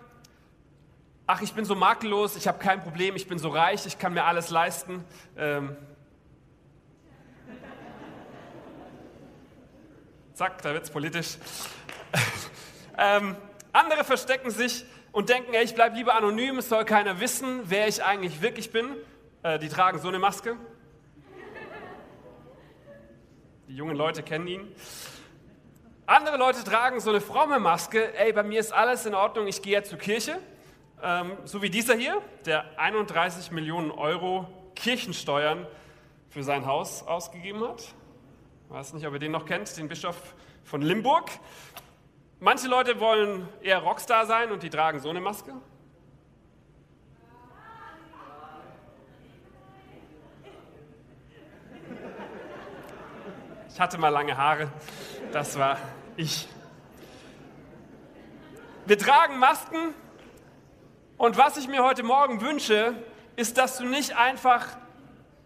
ach, 1.26 1.40
ich 1.42 1.54
bin 1.54 1.64
so 1.64 1.74
makellos, 1.74 2.36
ich 2.36 2.48
habe 2.48 2.58
kein 2.58 2.82
Problem, 2.82 3.16
ich 3.16 3.26
bin 3.28 3.38
so 3.38 3.48
reich, 3.48 3.86
ich 3.86 3.98
kann 3.98 4.12
mir 4.12 4.24
alles 4.24 4.50
leisten. 4.50 5.04
Ähm 5.36 5.76
Zack, 10.34 10.62
da 10.62 10.72
wird 10.72 10.84
es 10.84 10.90
politisch. 10.90 11.36
ähm, 12.98 13.36
andere 13.72 14.04
verstecken 14.04 14.50
sich 14.50 14.84
und 15.12 15.28
denken, 15.28 15.54
ey, 15.54 15.64
ich 15.64 15.74
bleibe 15.74 15.96
lieber 15.96 16.14
anonym, 16.14 16.58
es 16.58 16.68
soll 16.68 16.84
keiner 16.84 17.20
wissen, 17.20 17.62
wer 17.64 17.88
ich 17.88 18.02
eigentlich 18.02 18.42
wirklich 18.42 18.70
bin. 18.70 18.96
Äh, 19.42 19.58
die 19.58 19.68
tragen 19.68 19.98
so 19.98 20.08
eine 20.08 20.18
Maske. 20.18 20.56
Die 23.68 23.74
jungen 23.74 23.96
Leute 23.96 24.22
kennen 24.22 24.46
ihn. 24.46 24.72
Andere 26.06 26.36
Leute 26.36 26.64
tragen 26.64 26.98
so 27.00 27.10
eine 27.10 27.20
fromme 27.20 27.60
Maske. 27.60 28.14
Ey, 28.16 28.32
bei 28.32 28.42
mir 28.42 28.58
ist 28.60 28.72
alles 28.72 29.06
in 29.06 29.14
Ordnung, 29.14 29.46
ich 29.46 29.62
gehe 29.62 29.72
jetzt 29.72 29.90
zur 29.90 29.98
Kirche. 29.98 30.40
Ähm, 31.02 31.32
so 31.44 31.62
wie 31.62 31.70
dieser 31.70 31.94
hier, 31.94 32.20
der 32.46 32.78
31 32.78 33.52
Millionen 33.52 33.90
Euro 33.90 34.46
Kirchensteuern 34.74 35.66
für 36.28 36.42
sein 36.42 36.66
Haus 36.66 37.02
ausgegeben 37.06 37.62
hat. 37.66 37.80
Ich 37.80 38.70
weiß 38.70 38.92
nicht, 38.94 39.06
ob 39.06 39.14
ihr 39.14 39.18
den 39.18 39.32
noch 39.32 39.46
kennt, 39.46 39.76
den 39.76 39.88
Bischof 39.88 40.16
von 40.64 40.82
Limburg. 40.82 41.30
Manche 42.42 42.68
Leute 42.68 42.98
wollen 43.00 43.46
eher 43.60 43.80
Rockstar 43.80 44.24
sein 44.24 44.50
und 44.50 44.62
die 44.62 44.70
tragen 44.70 44.98
so 44.98 45.10
eine 45.10 45.20
Maske. 45.20 45.52
Ich 53.68 53.78
hatte 53.78 53.98
mal 53.98 54.08
lange 54.08 54.38
Haare, 54.38 54.72
das 55.32 55.58
war 55.58 55.76
ich. 56.16 56.48
Wir 58.86 58.96
tragen 58.96 59.38
Masken 59.38 59.94
und 61.18 61.36
was 61.36 61.58
ich 61.58 61.68
mir 61.68 61.84
heute 61.84 62.02
Morgen 62.02 62.40
wünsche, 62.40 62.94
ist, 63.36 63.58
dass 63.58 63.76
du 63.76 63.84
nicht 63.84 64.16
einfach 64.16 64.66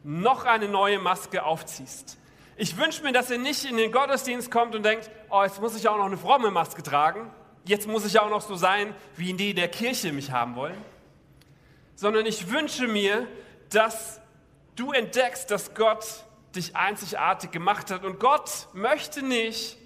noch 0.05 0.45
eine 0.45 0.69
neue 0.69 1.01
Maske 1.01 1.45
aufziehst. 1.45 2.19
Ich 2.57 2.77
wünsche 2.77 3.03
mir, 3.03 3.13
dass 3.13 3.31
ihr 3.31 3.39
nicht 3.39 3.65
in 3.65 3.77
den 3.77 3.91
Gottesdienst 3.91 4.51
kommt 4.51 4.77
und 4.77 4.85
denkt, 4.85 5.11
oh, 5.29 5.43
jetzt 5.43 5.61
muss 5.61 5.77
ich 5.77 5.89
auch 5.89 5.97
noch 5.97 6.07
eine 6.07 6.17
fromme 6.17 6.53
Maske 6.53 6.83
tragen, 6.83 7.31
jetzt 7.65 7.89
muss 7.89 8.05
ich 8.05 8.21
auch 8.21 8.31
noch 8.31 8.43
so 8.43 8.55
sein, 8.55 8.95
wie 9.17 9.31
in 9.31 9.37
die 9.37 9.55
der 9.55 9.69
Kirche 9.69 10.13
mich 10.13 10.31
haben 10.31 10.55
wollen, 10.55 10.81
sondern 11.97 12.27
ich 12.27 12.51
wünsche 12.51 12.87
mir, 12.87 13.27
dass 13.71 14.21
du 14.77 14.93
entdeckst, 14.93 15.51
dass 15.51 15.75
Gott 15.75 16.05
dich 16.55 16.77
einzigartig 16.77 17.51
gemacht 17.51 17.91
hat. 17.91 18.05
Und 18.05 18.21
Gott 18.21 18.69
möchte 18.73 19.25
nicht 19.25 19.77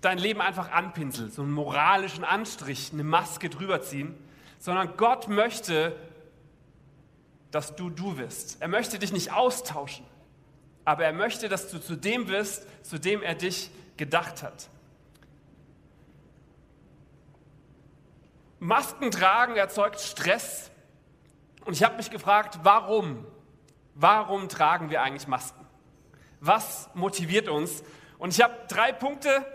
dein 0.00 0.18
Leben 0.18 0.40
einfach 0.40 0.72
anpinseln, 0.72 1.30
so 1.30 1.42
einen 1.42 1.52
moralischen 1.52 2.24
Anstrich, 2.24 2.90
eine 2.92 3.04
Maske 3.04 3.48
drüber 3.48 3.80
ziehen, 3.80 4.16
sondern 4.58 4.96
Gott 4.96 5.28
möchte, 5.28 5.94
dass 7.52 7.76
du 7.76 7.90
du 7.90 8.16
wirst. 8.16 8.60
Er 8.60 8.68
möchte 8.68 8.98
dich 8.98 9.12
nicht 9.12 9.32
austauschen 9.32 10.09
aber 10.90 11.04
er 11.04 11.12
möchte, 11.12 11.48
dass 11.48 11.70
du 11.70 11.78
zu 11.78 11.94
dem 11.94 12.26
wirst, 12.26 12.66
zu 12.82 12.98
dem 12.98 13.22
er 13.22 13.36
dich 13.36 13.70
gedacht 13.96 14.42
hat. 14.42 14.68
Masken 18.58 19.12
tragen 19.12 19.54
erzeugt 19.54 20.00
Stress. 20.00 20.72
Und 21.64 21.74
ich 21.74 21.84
habe 21.84 21.96
mich 21.96 22.10
gefragt, 22.10 22.58
warum? 22.64 23.24
Warum 23.94 24.48
tragen 24.48 24.90
wir 24.90 25.02
eigentlich 25.02 25.28
Masken? 25.28 25.64
Was 26.40 26.90
motiviert 26.94 27.48
uns? 27.48 27.84
Und 28.18 28.34
ich 28.34 28.42
habe 28.42 28.54
drei 28.66 28.90
Punkte 28.90 29.46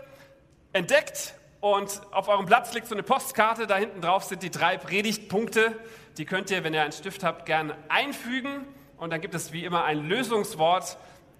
entdeckt 0.72 1.34
und 1.60 2.00
auf 2.12 2.28
eurem 2.28 2.46
Platz 2.46 2.72
liegt 2.72 2.86
so 2.86 2.94
eine 2.94 3.02
Postkarte, 3.02 3.66
da 3.66 3.76
hinten 3.76 4.00
drauf 4.00 4.24
sind 4.24 4.42
die 4.42 4.50
drei 4.50 4.78
Predigtpunkte. 4.78 5.78
Die 6.16 6.24
könnt 6.24 6.50
ihr, 6.50 6.64
wenn 6.64 6.72
ihr 6.72 6.82
einen 6.82 6.92
Stift 6.92 7.22
habt, 7.22 7.44
gerne 7.44 7.76
einfügen. 7.90 8.66
Und 8.96 9.10
dann 9.10 9.20
gibt 9.20 9.34
es 9.34 9.52
wie 9.52 9.66
immer 9.66 9.84
ein 9.84 10.08
Lösungswort, 10.08 10.96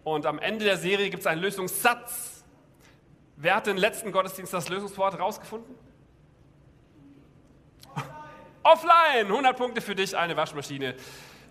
und 0.07 0.25
am 0.25 0.39
Ende 0.39 0.65
der 0.65 0.77
Serie 0.77 1.11
gibt 1.11 1.23
es 1.23 1.27
einen 1.27 1.43
Lösungssatz. 1.43 2.45
Wer 3.35 3.57
hat 3.57 3.67
den 3.67 3.77
letzten 3.77 4.13
Gottesdienst 4.13 4.53
das 4.53 4.69
Lösungswort 4.69 5.19
rausgefunden? 5.19 5.75
Offline! 8.63 9.27
100 9.27 9.57
Punkte 9.57 9.81
für 9.81 9.97
dich, 9.97 10.17
eine 10.17 10.37
Waschmaschine 10.37 10.95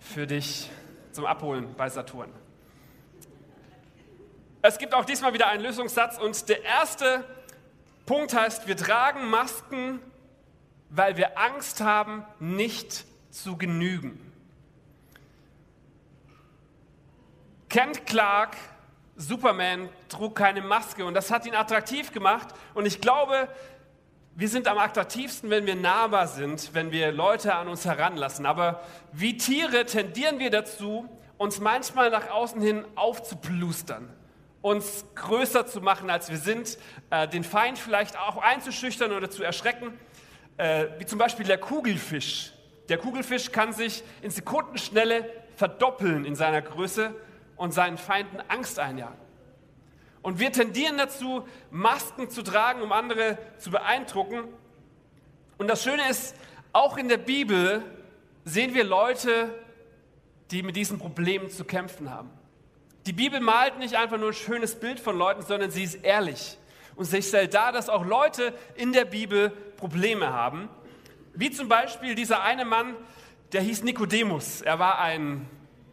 für 0.00 0.26
dich 0.26 0.70
zum 1.12 1.26
Abholen 1.26 1.74
bei 1.76 1.90
Saturn. 1.90 2.32
Es 4.62 4.78
gibt 4.78 4.94
auch 4.94 5.04
diesmal 5.04 5.34
wieder 5.34 5.48
einen 5.48 5.62
Lösungssatz 5.62 6.16
und 6.16 6.48
der 6.48 6.64
erste 6.64 7.26
Punkt 8.06 8.32
heißt, 8.32 8.66
wir 8.66 8.78
tragen 8.78 9.28
Masken, 9.28 10.00
weil 10.88 11.18
wir 11.18 11.36
Angst 11.38 11.82
haben, 11.82 12.24
nicht 12.40 13.04
zu 13.30 13.58
genügen. 13.58 14.25
Kent 17.68 18.06
Clark, 18.06 18.56
Superman, 19.16 19.88
trug 20.08 20.36
keine 20.36 20.60
Maske 20.60 21.04
und 21.04 21.14
das 21.14 21.30
hat 21.30 21.46
ihn 21.46 21.54
attraktiv 21.54 22.12
gemacht. 22.12 22.48
Und 22.74 22.86
ich 22.86 23.00
glaube, 23.00 23.48
wir 24.34 24.48
sind 24.48 24.68
am 24.68 24.78
attraktivsten, 24.78 25.48
wenn 25.48 25.66
wir 25.66 25.74
nahbar 25.74 26.28
sind, 26.28 26.74
wenn 26.74 26.92
wir 26.92 27.10
Leute 27.10 27.54
an 27.54 27.68
uns 27.68 27.86
heranlassen. 27.86 28.44
Aber 28.44 28.82
wie 29.12 29.36
Tiere 29.36 29.86
tendieren 29.86 30.38
wir 30.38 30.50
dazu, 30.50 31.08
uns 31.38 31.58
manchmal 31.58 32.10
nach 32.10 32.30
außen 32.30 32.60
hin 32.60 32.84
aufzuplustern, 32.94 34.08
uns 34.60 35.06
größer 35.14 35.66
zu 35.66 35.80
machen, 35.80 36.10
als 36.10 36.28
wir 36.28 36.38
sind, 36.38 36.78
äh, 37.10 37.26
den 37.26 37.44
Feind 37.44 37.78
vielleicht 37.78 38.18
auch 38.18 38.36
einzuschüchtern 38.36 39.12
oder 39.12 39.30
zu 39.30 39.42
erschrecken, 39.42 39.98
äh, 40.58 40.86
wie 40.98 41.06
zum 41.06 41.18
Beispiel 41.18 41.46
der 41.46 41.58
Kugelfisch. 41.58 42.52
Der 42.88 42.98
Kugelfisch 42.98 43.52
kann 43.52 43.72
sich 43.72 44.04
in 44.22 44.30
Sekundenschnelle 44.30 45.30
verdoppeln 45.56 46.24
in 46.24 46.36
seiner 46.36 46.62
Größe 46.62 47.14
und 47.56 47.72
seinen 47.72 47.98
Feinden 47.98 48.40
Angst 48.48 48.78
einjagen. 48.78 49.18
Und 50.22 50.40
wir 50.40 50.52
tendieren 50.52 50.98
dazu, 50.98 51.46
Masken 51.70 52.30
zu 52.30 52.42
tragen, 52.42 52.82
um 52.82 52.92
andere 52.92 53.38
zu 53.58 53.70
beeindrucken. 53.70 54.44
Und 55.56 55.68
das 55.68 55.84
Schöne 55.84 56.08
ist, 56.10 56.34
auch 56.72 56.96
in 56.98 57.08
der 57.08 57.18
Bibel 57.18 57.82
sehen 58.44 58.74
wir 58.74 58.84
Leute, 58.84 59.54
die 60.50 60.62
mit 60.62 60.76
diesen 60.76 60.98
Problemen 60.98 61.48
zu 61.48 61.64
kämpfen 61.64 62.10
haben. 62.10 62.30
Die 63.06 63.12
Bibel 63.12 63.38
malt 63.38 63.78
nicht 63.78 63.94
einfach 63.94 64.18
nur 64.18 64.30
ein 64.30 64.34
schönes 64.34 64.74
Bild 64.74 64.98
von 64.98 65.16
Leuten, 65.16 65.42
sondern 65.42 65.70
sie 65.70 65.84
ist 65.84 66.04
ehrlich. 66.04 66.58
Und 66.96 67.04
sie 67.04 67.22
stellt 67.22 67.54
dar, 67.54 67.70
dass 67.70 67.88
auch 67.88 68.04
Leute 68.04 68.52
in 68.74 68.92
der 68.92 69.04
Bibel 69.04 69.50
Probleme 69.76 70.32
haben. 70.32 70.68
Wie 71.34 71.50
zum 71.50 71.68
Beispiel 71.68 72.14
dieser 72.14 72.42
eine 72.42 72.64
Mann, 72.64 72.96
der 73.52 73.60
hieß 73.60 73.84
Nikodemus. 73.84 74.60
Er 74.62 74.78
war 74.78 74.98
ein 74.98 75.48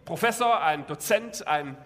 Professor, 0.05 0.61
ein 0.61 0.85
Dozent, 0.87 1.47
ein 1.47 1.77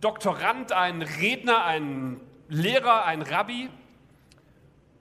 Doktorand, 0.00 0.72
ein 0.72 1.02
Redner, 1.02 1.64
ein 1.64 2.20
Lehrer, 2.48 3.04
ein 3.04 3.22
Rabbi. 3.22 3.70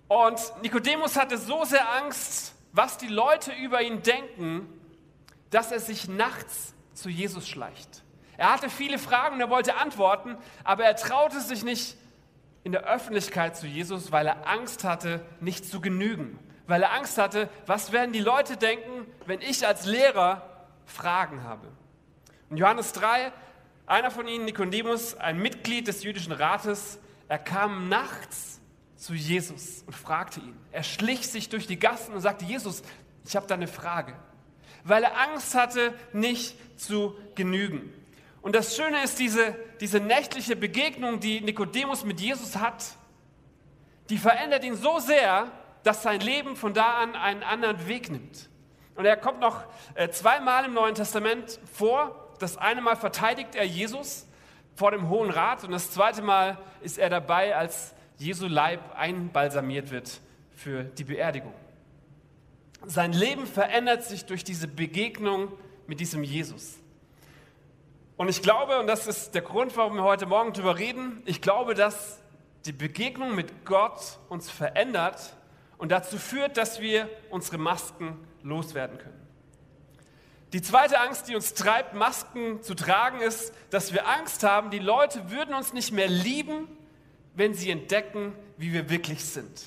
Und 0.07 0.39
Nikodemus 0.61 1.17
hatte 1.17 1.37
so 1.37 1.63
sehr 1.65 1.91
Angst, 1.95 2.53
was 2.73 2.97
die 2.97 3.07
Leute 3.07 3.51
über 3.53 3.81
ihn 3.81 4.01
denken, 4.03 4.67
dass 5.49 5.71
er 5.71 5.79
sich 5.79 6.07
nachts 6.07 6.73
zu 6.93 7.09
Jesus 7.09 7.47
schleicht. 7.47 8.03
Er 8.37 8.51
hatte 8.53 8.69
viele 8.69 8.97
Fragen 8.97 9.35
und 9.35 9.41
er 9.41 9.49
wollte 9.49 9.75
antworten, 9.75 10.37
aber 10.63 10.85
er 10.85 10.95
traute 10.95 11.41
sich 11.41 11.63
nicht 11.63 11.97
in 12.63 12.71
der 12.71 12.83
Öffentlichkeit 12.83 13.57
zu 13.57 13.67
Jesus, 13.67 14.11
weil 14.11 14.27
er 14.27 14.47
Angst 14.47 14.83
hatte, 14.83 15.25
nicht 15.39 15.65
zu 15.65 15.81
genügen. 15.81 16.39
Weil 16.67 16.83
er 16.83 16.93
Angst 16.93 17.17
hatte, 17.17 17.49
was 17.65 17.91
werden 17.91 18.13
die 18.13 18.19
Leute 18.19 18.55
denken, 18.57 19.05
wenn 19.25 19.41
ich 19.41 19.65
als 19.67 19.85
Lehrer 19.85 20.67
Fragen 20.85 21.43
habe. 21.43 21.67
In 22.51 22.57
Johannes 22.57 22.91
3, 22.91 23.31
einer 23.85 24.11
von 24.11 24.27
ihnen, 24.27 24.43
Nikodemus, 24.43 25.15
ein 25.15 25.37
Mitglied 25.37 25.87
des 25.87 26.03
jüdischen 26.03 26.33
Rates, 26.33 26.99
er 27.29 27.39
kam 27.39 27.87
nachts 27.87 28.59
zu 28.97 29.13
Jesus 29.13 29.83
und 29.87 29.95
fragte 29.95 30.41
ihn. 30.41 30.57
Er 30.73 30.83
schlich 30.83 31.29
sich 31.29 31.47
durch 31.47 31.65
die 31.65 31.79
Gassen 31.79 32.13
und 32.13 32.19
sagte, 32.19 32.43
Jesus, 32.43 32.83
ich 33.25 33.37
habe 33.37 33.47
da 33.47 33.55
eine 33.55 33.69
Frage. 33.69 34.15
Weil 34.83 35.03
er 35.03 35.17
Angst 35.17 35.55
hatte, 35.55 35.93
nicht 36.11 36.57
zu 36.77 37.15
genügen. 37.35 37.93
Und 38.41 38.53
das 38.53 38.75
Schöne 38.75 39.01
ist, 39.01 39.17
diese, 39.19 39.55
diese 39.79 40.01
nächtliche 40.01 40.57
Begegnung, 40.57 41.21
die 41.21 41.39
Nikodemus 41.39 42.03
mit 42.03 42.19
Jesus 42.19 42.57
hat, 42.57 42.83
die 44.09 44.17
verändert 44.17 44.65
ihn 44.65 44.75
so 44.75 44.99
sehr, 44.99 45.49
dass 45.83 46.03
sein 46.03 46.19
Leben 46.19 46.57
von 46.57 46.73
da 46.73 46.97
an 46.97 47.15
einen 47.15 47.43
anderen 47.43 47.87
Weg 47.87 48.11
nimmt. 48.11 48.49
Und 48.95 49.05
er 49.05 49.15
kommt 49.15 49.39
noch 49.39 49.63
äh, 49.95 50.09
zweimal 50.09 50.65
im 50.65 50.73
Neuen 50.73 50.95
Testament 50.95 51.61
vor 51.71 52.20
das 52.41 52.57
eine 52.57 52.81
Mal 52.81 52.95
verteidigt 52.95 53.55
er 53.55 53.65
Jesus 53.65 54.27
vor 54.75 54.91
dem 54.91 55.09
Hohen 55.09 55.29
Rat 55.29 55.63
und 55.63 55.71
das 55.71 55.91
zweite 55.91 56.21
Mal 56.21 56.57
ist 56.81 56.97
er 56.97 57.09
dabei, 57.09 57.55
als 57.55 57.93
Jesu 58.17 58.47
Leib 58.47 58.79
einbalsamiert 58.95 59.91
wird 59.91 60.21
für 60.55 60.83
die 60.83 61.03
Beerdigung. 61.03 61.53
Sein 62.85 63.13
Leben 63.13 63.45
verändert 63.45 64.03
sich 64.03 64.25
durch 64.25 64.43
diese 64.43 64.67
Begegnung 64.67 65.51
mit 65.87 65.99
diesem 65.99 66.23
Jesus. 66.23 66.77
Und 68.17 68.29
ich 68.29 68.41
glaube, 68.41 68.79
und 68.79 68.87
das 68.87 69.07
ist 69.07 69.33
der 69.33 69.41
Grund, 69.41 69.75
warum 69.77 69.95
wir 69.95 70.03
heute 70.03 70.25
Morgen 70.25 70.53
darüber 70.53 70.77
reden, 70.77 71.21
ich 71.25 71.41
glaube, 71.41 71.73
dass 71.73 72.19
die 72.65 72.71
Begegnung 72.71 73.35
mit 73.35 73.65
Gott 73.65 74.19
uns 74.29 74.49
verändert 74.49 75.35
und 75.77 75.91
dazu 75.91 76.17
führt, 76.17 76.57
dass 76.57 76.79
wir 76.79 77.09
unsere 77.31 77.57
Masken 77.57 78.19
loswerden 78.43 78.97
können. 78.99 79.20
Die 80.53 80.61
zweite 80.61 80.99
Angst, 80.99 81.29
die 81.29 81.35
uns 81.35 81.53
treibt, 81.53 81.93
Masken 81.93 82.61
zu 82.61 82.75
tragen, 82.75 83.21
ist, 83.21 83.53
dass 83.69 83.93
wir 83.93 84.07
Angst 84.07 84.43
haben, 84.43 84.69
die 84.69 84.79
Leute 84.79 85.31
würden 85.31 85.55
uns 85.55 85.71
nicht 85.71 85.93
mehr 85.93 86.09
lieben, 86.09 86.67
wenn 87.35 87.53
sie 87.53 87.69
entdecken, 87.69 88.33
wie 88.57 88.73
wir 88.73 88.89
wirklich 88.89 89.23
sind. 89.23 89.65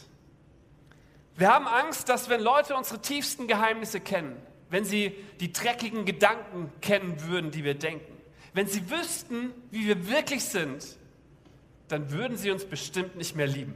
Wir 1.37 1.53
haben 1.53 1.67
Angst, 1.67 2.09
dass 2.09 2.29
wenn 2.29 2.41
Leute 2.41 2.77
unsere 2.77 3.01
tiefsten 3.01 3.49
Geheimnisse 3.49 3.99
kennen, 3.99 4.37
wenn 4.69 4.85
sie 4.85 5.15
die 5.41 5.53
dreckigen 5.53 6.05
Gedanken 6.05 6.71
kennen 6.81 7.23
würden, 7.27 7.51
die 7.51 7.65
wir 7.65 7.75
denken, 7.75 8.13
wenn 8.53 8.67
sie 8.67 8.89
wüssten, 8.91 9.53
wie 9.71 9.89
wir 9.89 10.09
wirklich 10.09 10.45
sind, 10.45 10.85
dann 11.89 12.11
würden 12.11 12.37
sie 12.37 12.51
uns 12.51 12.65
bestimmt 12.65 13.17
nicht 13.17 13.35
mehr 13.35 13.47
lieben. 13.47 13.75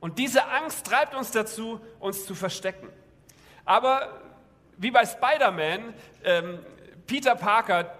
Und 0.00 0.18
diese 0.18 0.46
Angst 0.48 0.86
treibt 0.86 1.14
uns 1.14 1.30
dazu, 1.30 1.80
uns 1.98 2.26
zu 2.26 2.34
verstecken. 2.34 2.88
Aber 3.64 4.20
wie 4.76 4.90
bei 4.90 5.04
Spider-Man, 5.06 5.94
ähm, 6.24 6.58
Peter 7.06 7.34
Parker 7.34 7.92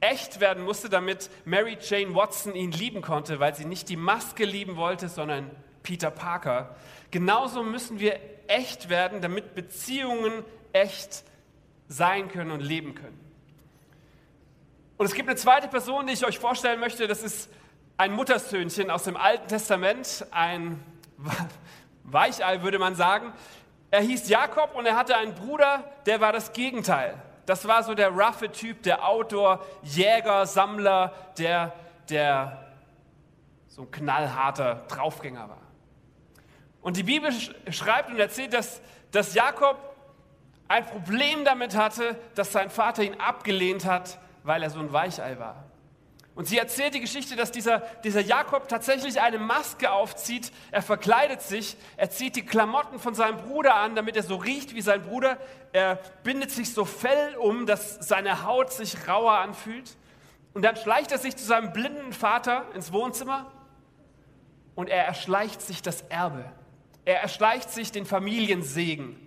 echt 0.00 0.40
werden 0.40 0.64
musste, 0.64 0.88
damit 0.88 1.30
Mary 1.44 1.78
Jane 1.80 2.14
Watson 2.14 2.54
ihn 2.54 2.72
lieben 2.72 3.02
konnte, 3.02 3.38
weil 3.40 3.54
sie 3.54 3.64
nicht 3.64 3.88
die 3.88 3.96
Maske 3.96 4.44
lieben 4.44 4.76
wollte, 4.76 5.08
sondern 5.08 5.50
Peter 5.82 6.10
Parker. 6.10 6.76
Genauso 7.10 7.62
müssen 7.62 8.00
wir 8.00 8.18
echt 8.48 8.88
werden, 8.88 9.20
damit 9.20 9.54
Beziehungen 9.54 10.44
echt 10.72 11.24
sein 11.88 12.28
können 12.28 12.50
und 12.50 12.60
leben 12.60 12.94
können. 12.94 13.18
Und 14.96 15.06
es 15.06 15.14
gibt 15.14 15.28
eine 15.28 15.36
zweite 15.36 15.68
Person, 15.68 16.06
die 16.06 16.12
ich 16.12 16.26
euch 16.26 16.38
vorstellen 16.38 16.80
möchte. 16.80 17.06
Das 17.06 17.22
ist 17.22 17.50
ein 17.96 18.12
Muttersöhnchen 18.12 18.90
aus 18.90 19.04
dem 19.04 19.16
Alten 19.16 19.48
Testament, 19.48 20.26
ein 20.30 20.82
Weichei 22.04 22.62
würde 22.62 22.78
man 22.78 22.94
sagen. 22.94 23.32
Er 23.92 24.00
hieß 24.00 24.30
Jakob 24.30 24.74
und 24.74 24.86
er 24.86 24.96
hatte 24.96 25.14
einen 25.18 25.34
Bruder, 25.34 25.84
der 26.06 26.18
war 26.18 26.32
das 26.32 26.54
Gegenteil. 26.54 27.14
Das 27.44 27.68
war 27.68 27.82
so 27.82 27.94
der 27.94 28.08
roughe 28.08 28.50
Typ, 28.50 28.82
der 28.84 29.06
Outdoor, 29.06 29.62
Jäger, 29.82 30.46
Sammler, 30.46 31.12
der, 31.36 31.74
der 32.08 32.68
so 33.68 33.82
ein 33.82 33.90
knallharter 33.90 34.86
Draufgänger 34.88 35.46
war. 35.46 35.60
Und 36.80 36.96
die 36.96 37.02
Bibel 37.02 37.30
schreibt 37.70 38.08
und 38.08 38.18
erzählt, 38.18 38.54
dass, 38.54 38.80
dass 39.10 39.34
Jakob 39.34 39.76
ein 40.68 40.86
Problem 40.86 41.44
damit 41.44 41.76
hatte, 41.76 42.16
dass 42.34 42.50
sein 42.50 42.70
Vater 42.70 43.02
ihn 43.02 43.20
abgelehnt 43.20 43.84
hat, 43.84 44.18
weil 44.42 44.62
er 44.62 44.70
so 44.70 44.80
ein 44.80 44.90
Weichei 44.90 45.38
war. 45.38 45.64
Und 46.34 46.46
sie 46.46 46.56
erzählt 46.56 46.94
die 46.94 47.00
Geschichte, 47.00 47.36
dass 47.36 47.52
dieser, 47.52 47.80
dieser 48.04 48.20
Jakob 48.20 48.66
tatsächlich 48.66 49.20
eine 49.20 49.38
Maske 49.38 49.90
aufzieht. 49.90 50.50
Er 50.70 50.80
verkleidet 50.80 51.42
sich, 51.42 51.76
er 51.98 52.08
zieht 52.08 52.36
die 52.36 52.46
Klamotten 52.46 52.98
von 52.98 53.14
seinem 53.14 53.36
Bruder 53.36 53.74
an, 53.74 53.94
damit 53.94 54.16
er 54.16 54.22
so 54.22 54.36
riecht 54.36 54.74
wie 54.74 54.80
sein 54.80 55.02
Bruder. 55.02 55.36
Er 55.72 55.96
bindet 56.22 56.50
sich 56.50 56.72
so 56.72 56.86
Fell 56.86 57.36
um, 57.36 57.66
dass 57.66 57.96
seine 57.96 58.44
Haut 58.44 58.72
sich 58.72 59.06
rauer 59.06 59.32
anfühlt. 59.32 59.96
Und 60.54 60.62
dann 60.62 60.76
schleicht 60.76 61.12
er 61.12 61.18
sich 61.18 61.36
zu 61.36 61.44
seinem 61.44 61.72
blinden 61.72 62.12
Vater 62.12 62.66
ins 62.74 62.92
Wohnzimmer 62.92 63.50
und 64.74 64.88
er 64.88 65.04
erschleicht 65.04 65.60
sich 65.60 65.82
das 65.82 66.02
Erbe. 66.02 66.44
Er 67.04 67.20
erschleicht 67.20 67.70
sich 67.70 67.92
den 67.92 68.06
Familiensegen. 68.06 69.18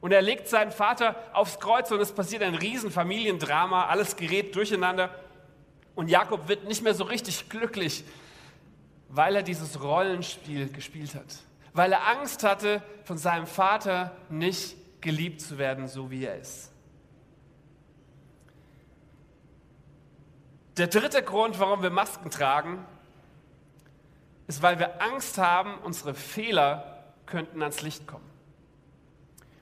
Und 0.00 0.12
er 0.12 0.22
legt 0.22 0.48
seinen 0.48 0.70
Vater 0.70 1.16
aufs 1.32 1.58
Kreuz 1.60 1.90
und 1.90 2.00
es 2.00 2.12
passiert 2.12 2.42
ein 2.42 2.54
Riesenfamiliendrama, 2.54 3.86
alles 3.86 4.16
gerät 4.16 4.54
durcheinander. 4.54 5.10
Und 5.94 6.08
Jakob 6.08 6.48
wird 6.48 6.64
nicht 6.64 6.82
mehr 6.82 6.94
so 6.94 7.04
richtig 7.04 7.48
glücklich, 7.48 8.04
weil 9.08 9.36
er 9.36 9.42
dieses 9.42 9.82
Rollenspiel 9.82 10.68
gespielt 10.70 11.14
hat. 11.14 11.36
Weil 11.72 11.92
er 11.92 12.06
Angst 12.08 12.42
hatte, 12.42 12.82
von 13.04 13.18
seinem 13.18 13.46
Vater 13.46 14.16
nicht 14.28 14.76
geliebt 15.00 15.40
zu 15.40 15.58
werden, 15.58 15.86
so 15.86 16.10
wie 16.10 16.24
er 16.24 16.36
ist. 16.36 16.72
Der 20.76 20.88
dritte 20.88 21.22
Grund, 21.22 21.60
warum 21.60 21.82
wir 21.82 21.90
Masken 21.90 22.30
tragen, 22.30 22.84
ist, 24.48 24.62
weil 24.62 24.78
wir 24.78 25.00
Angst 25.00 25.38
haben, 25.38 25.78
unsere 25.78 26.14
Fehler 26.14 27.04
könnten 27.26 27.62
ans 27.62 27.82
Licht 27.82 28.06
kommen. 28.06 28.28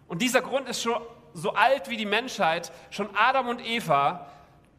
Und 0.08 0.22
dieser 0.22 0.40
Grund 0.40 0.68
ist 0.68 0.82
schon 0.82 1.00
so 1.34 1.52
alt 1.52 1.88
wie 1.88 1.96
die 1.96 2.06
Menschheit. 2.06 2.72
Schon 2.90 3.08
Adam 3.14 3.48
und 3.48 3.64
Eva 3.64 4.30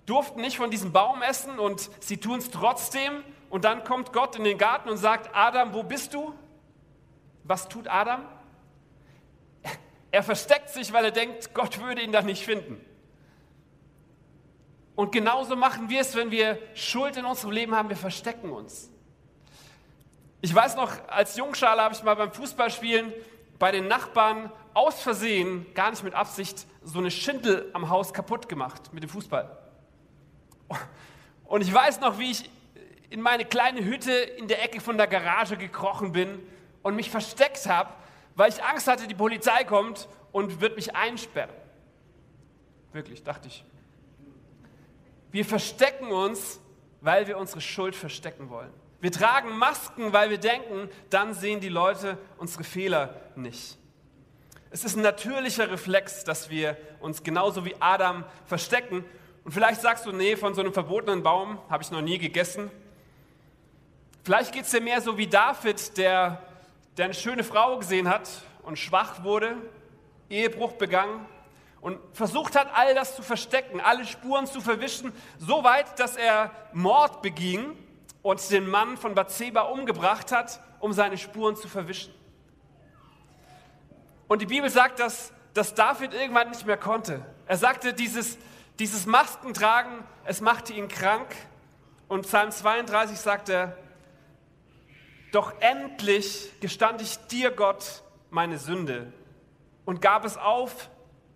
durften 0.05 0.41
nicht 0.41 0.57
von 0.57 0.71
diesem 0.71 0.91
Baum 0.91 1.21
essen 1.21 1.59
und 1.59 1.89
sie 1.99 2.17
tun 2.17 2.39
es 2.39 2.51
trotzdem. 2.51 3.23
Und 3.49 3.65
dann 3.65 3.83
kommt 3.83 4.13
Gott 4.13 4.35
in 4.35 4.43
den 4.43 4.57
Garten 4.57 4.89
und 4.89 4.97
sagt, 4.97 5.29
Adam, 5.33 5.73
wo 5.73 5.83
bist 5.83 6.13
du? 6.13 6.33
Was 7.43 7.67
tut 7.67 7.87
Adam? 7.87 8.25
Er 10.11 10.23
versteckt 10.23 10.69
sich, 10.69 10.93
weil 10.93 11.05
er 11.05 11.11
denkt, 11.11 11.53
Gott 11.53 11.81
würde 11.81 12.01
ihn 12.01 12.11
da 12.11 12.21
nicht 12.21 12.45
finden. 12.45 12.83
Und 14.95 15.11
genauso 15.11 15.55
machen 15.55 15.89
wir 15.89 16.01
es, 16.01 16.15
wenn 16.15 16.29
wir 16.29 16.59
Schuld 16.75 17.17
in 17.17 17.25
unserem 17.25 17.51
Leben 17.51 17.75
haben, 17.75 17.89
wir 17.89 17.97
verstecken 17.97 18.51
uns. 18.51 18.91
Ich 20.41 20.53
weiß 20.53 20.75
noch, 20.75 20.91
als 21.07 21.35
Jungschale 21.35 21.81
habe 21.81 21.95
ich 21.95 22.03
mal 22.03 22.15
beim 22.15 22.31
Fußballspielen 22.31 23.13
bei 23.57 23.71
den 23.71 23.87
Nachbarn 23.87 24.51
aus 24.73 25.01
Versehen, 25.01 25.65
gar 25.73 25.89
nicht 25.89 26.03
mit 26.03 26.13
Absicht, 26.13 26.67
so 26.83 26.99
eine 26.99 27.09
Schindel 27.09 27.69
am 27.73 27.89
Haus 27.89 28.13
kaputt 28.13 28.49
gemacht 28.49 28.93
mit 28.93 29.03
dem 29.03 29.09
Fußball. 29.09 29.62
Und 31.45 31.62
ich 31.62 31.73
weiß 31.73 31.99
noch, 31.99 32.19
wie 32.19 32.32
ich 32.32 32.49
in 33.10 33.21
meine 33.21 33.45
kleine 33.45 33.84
Hütte 33.86 34.12
in 34.12 34.47
der 34.47 34.63
Ecke 34.63 34.82
von 34.82 34.97
der 34.97 35.08
Garage 35.08 35.56
gekrochen 35.56 36.12
bin 36.12 36.39
und 36.82 36.95
mich 36.95 37.12
versteckt 37.12 37.67
habe, 37.67 37.93
weil 38.36 38.49
ich 38.49 38.63
Angst 38.63 38.88
hatte, 38.88 39.08
die 39.08 39.13
Polizei 39.13 39.63
kommt 39.63 40.08
und 40.32 40.62
wird 40.62 40.76
mich 40.76 40.95
einsperren. 40.95 41.54
Wirklich, 42.91 43.23
dachte 43.23 43.47
ich. 43.47 43.63
Wir 45.32 45.45
verstecken 45.45 46.12
uns, 46.12 46.60
weil 47.02 47.28
wir 47.28 47.38
unsere 47.38 47.62
Schuld 47.62 47.95
verstecken 47.95 48.49
wollen. 48.49 48.71
Wir 48.99 49.12
tragen 49.12 49.58
Masken, 49.58 50.13
weil 50.13 50.30
wir 50.30 50.38
denken, 50.38 50.89
dann 51.10 51.34
sehen 51.34 51.60
die 51.60 51.69
Leute 51.69 52.17
unsere 52.38 52.63
Fehler 52.63 53.21
nicht. 53.36 53.78
Es 54.71 54.84
ist 54.84 54.95
ein 54.95 55.04
natürlicher 55.04 55.69
Reflex, 55.69 56.23
dass 56.23 56.49
wir 56.49 56.78
uns 56.99 57.21
genauso 57.21 57.65
wie 57.65 57.76
Adam 57.80 58.23
verstecken 58.45 59.06
und 59.45 59.51
vielleicht 59.51 59.82
sagst 59.82 60.06
du, 60.06 60.12
nee, 60.12 60.38
von 60.38 60.53
so 60.53 60.62
einem 60.62 60.73
verbotenen 60.73 61.21
Baum 61.21 61.60
habe 61.69 61.84
ich 61.84 61.91
noch 61.91 62.01
nie 62.01 62.17
gegessen. 62.17 62.71
Vielleicht 64.23 64.53
geht 64.53 64.63
es 64.63 64.71
dir 64.71 64.79
mehr 64.79 65.01
so 65.01 65.17
wie 65.17 65.27
David, 65.27 65.97
der, 65.97 66.41
der 66.95 67.06
eine 67.06 67.13
schöne 67.13 67.43
Frau 67.43 67.77
gesehen 67.77 68.08
hat 68.08 68.29
und 68.63 68.79
schwach 68.79 69.23
wurde, 69.23 69.58
Ehebruch 70.29 70.73
begangen 70.73 71.25
und 71.82 71.99
versucht 72.13 72.56
hat, 72.56 72.69
all 72.73 72.95
das 72.95 73.17
zu 73.17 73.21
verstecken, 73.21 73.82
alle 73.82 74.06
Spuren 74.06 74.47
zu 74.47 74.62
verwischen, 74.62 75.12
so 75.38 75.65
weit, 75.65 75.99
dass 75.99 76.15
er 76.15 76.49
Mord 76.71 77.21
beging 77.21 77.77
und 78.21 78.49
den 78.49 78.69
Mann 78.69 78.95
von 78.95 79.13
Bathseba 79.13 79.63
umgebracht 79.63 80.32
hat, 80.32 80.62
um 80.79 80.93
seine 80.93 81.17
Spuren 81.17 81.58
zu 81.58 81.67
verwischen. 81.67 82.13
Und 84.29 84.41
die 84.41 84.45
Bibel 84.45 84.69
sagt, 84.69 84.99
dass, 84.99 85.34
dass 85.53 85.75
David 85.75 86.13
irgendwann 86.13 86.49
nicht 86.49 86.65
mehr 86.65 86.77
konnte. 86.77 87.25
Er 87.45 87.58
sagte, 87.58 87.93
dieses, 87.93 88.38
dieses 88.79 89.05
Maskentragen, 89.05 90.03
es 90.25 90.41
machte 90.41 90.73
ihn 90.73 90.88
krank. 90.88 91.36
Und 92.07 92.23
Psalm 92.23 92.51
32 92.51 93.17
sagt 93.17 93.49
er, 93.49 93.77
doch 95.31 95.53
endlich 95.62 96.51
gestand 96.59 97.01
ich 97.01 97.17
dir, 97.27 97.51
Gott, 97.51 98.03
meine 98.29 98.57
Sünde 98.57 99.12
und 99.86 100.01
gab 100.01 100.25
es 100.25 100.38
auf, 100.38 100.89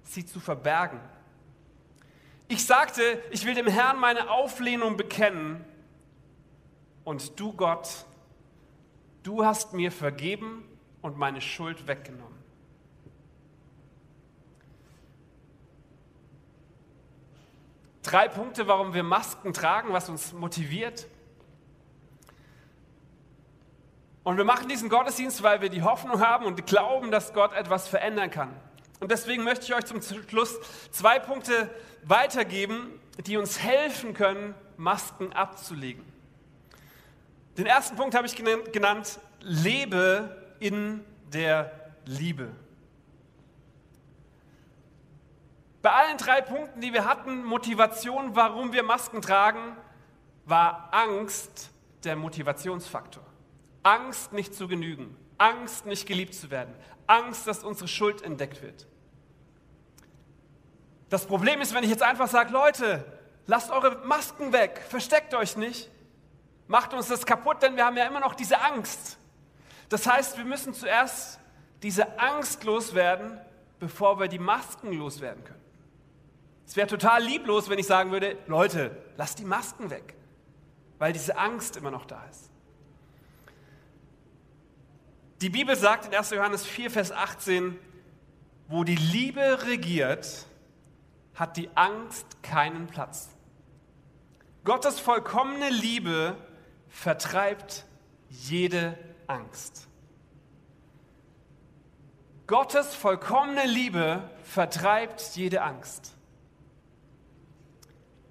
sie 0.03 0.25
zu 0.25 0.39
verbergen. 0.39 0.99
Ich 2.47 2.65
sagte, 2.65 3.21
ich 3.31 3.45
will 3.45 3.55
dem 3.55 3.67
Herrn 3.67 3.99
meine 3.99 4.29
Auflehnung 4.29 4.95
bekennen. 4.95 5.65
Und 7.03 7.39
du, 7.39 7.53
Gott, 7.53 8.05
du 9.23 9.45
hast 9.45 9.73
mir 9.73 9.91
vergeben 9.91 10.67
und 11.01 11.17
meine 11.17 11.41
Schuld 11.41 11.87
weggenommen. 11.87 12.36
Drei 18.07 18.29
Punkte, 18.29 18.69
warum 18.69 18.93
wir 18.93 19.03
Masken 19.03 19.51
tragen, 19.51 19.91
was 19.91 20.07
uns 20.07 20.31
motiviert. 20.31 21.07
Und 24.23 24.37
wir 24.37 24.45
machen 24.45 24.69
diesen 24.69 24.87
Gottesdienst, 24.87 25.43
weil 25.43 25.61
wir 25.61 25.67
die 25.67 25.81
Hoffnung 25.83 26.21
haben 26.21 26.45
und 26.45 26.65
glauben, 26.65 27.11
dass 27.11 27.33
Gott 27.33 27.51
etwas 27.51 27.89
verändern 27.89 28.31
kann. 28.31 28.55
Und 29.01 29.11
deswegen 29.11 29.43
möchte 29.43 29.65
ich 29.65 29.75
euch 29.75 29.83
zum 29.83 30.01
Schluss 30.01 30.57
zwei 30.89 31.19
Punkte 31.19 31.69
weitergeben, 32.03 32.97
die 33.25 33.35
uns 33.35 33.59
helfen 33.59 34.13
können, 34.13 34.55
Masken 34.77 35.33
abzulegen. 35.33 36.05
Den 37.57 37.65
ersten 37.65 37.97
Punkt 37.97 38.15
habe 38.15 38.25
ich 38.25 38.37
genannt, 38.37 39.19
lebe 39.41 40.53
in 40.61 41.03
der 41.33 41.91
Liebe. 42.05 42.51
Bei 45.87 45.93
allen 45.93 46.17
drei 46.17 46.41
Punkten, 46.41 46.81
die 46.81 46.91
wir 46.91 47.05
hatten, 47.05 47.45
Motivation, 47.45 48.35
warum 48.35 48.73
wir 48.73 48.83
Masken 48.83 49.21
tragen, 49.21 49.77
war 50.43 50.89
Angst 50.91 51.69
der 52.03 52.17
Motivationsfaktor. 52.17 53.23
Angst, 53.83 54.33
nicht 54.33 54.53
zu 54.53 54.67
genügen. 54.67 55.15
Angst, 55.37 55.85
nicht 55.85 56.05
geliebt 56.05 56.35
zu 56.35 56.51
werden. 56.51 56.75
Angst, 57.07 57.47
dass 57.47 57.63
unsere 57.63 57.87
Schuld 57.87 58.21
entdeckt 58.21 58.61
wird. 58.61 58.85
Das 61.09 61.25
Problem 61.25 61.61
ist, 61.61 61.73
wenn 61.73 61.85
ich 61.85 61.89
jetzt 61.89 62.03
einfach 62.03 62.27
sage, 62.27 62.51
Leute, 62.51 63.05
lasst 63.45 63.71
eure 63.71 64.05
Masken 64.05 64.51
weg, 64.51 64.83
versteckt 64.89 65.33
euch 65.35 65.55
nicht, 65.55 65.89
macht 66.67 66.93
uns 66.93 67.07
das 67.07 67.25
kaputt, 67.25 67.61
denn 67.61 67.77
wir 67.77 67.85
haben 67.85 67.95
ja 67.95 68.07
immer 68.07 68.19
noch 68.19 68.35
diese 68.35 68.59
Angst. 68.59 69.17
Das 69.87 70.05
heißt, 70.05 70.37
wir 70.37 70.43
müssen 70.43 70.73
zuerst 70.73 71.39
diese 71.81 72.19
Angst 72.19 72.65
loswerden, 72.65 73.39
bevor 73.79 74.19
wir 74.19 74.27
die 74.27 74.37
Masken 74.37 74.91
loswerden 74.91 75.45
können. 75.45 75.66
Es 76.67 76.75
wäre 76.75 76.87
total 76.87 77.23
lieblos, 77.23 77.69
wenn 77.69 77.79
ich 77.79 77.87
sagen 77.87 78.11
würde, 78.11 78.37
Leute, 78.45 78.91
lasst 79.15 79.39
die 79.39 79.45
Masken 79.45 79.89
weg, 79.89 80.15
weil 80.99 81.13
diese 81.13 81.37
Angst 81.37 81.77
immer 81.77 81.91
noch 81.91 82.05
da 82.05 82.21
ist. 82.29 82.51
Die 85.39 85.49
Bibel 85.49 85.75
sagt 85.77 86.07
in 86.07 86.13
1. 86.13 86.31
Johannes 86.31 86.65
4, 86.65 86.91
Vers 86.91 87.11
18, 87.13 87.79
wo 88.67 88.83
die 88.83 88.95
Liebe 88.95 89.65
regiert, 89.65 90.45
hat 91.35 91.55
die 91.55 91.69
Angst 91.75 92.43
keinen 92.43 92.87
Platz. 92.87 93.29
Gottes 94.65 94.99
vollkommene 94.99 95.69
Liebe 95.69 96.35
vertreibt 96.89 97.85
jede 98.29 98.97
Angst. 99.27 99.87
Gottes 102.45 102.93
vollkommene 102.93 103.65
Liebe 103.65 104.29
vertreibt 104.43 105.21
jede 105.35 105.61
Angst. 105.61 106.16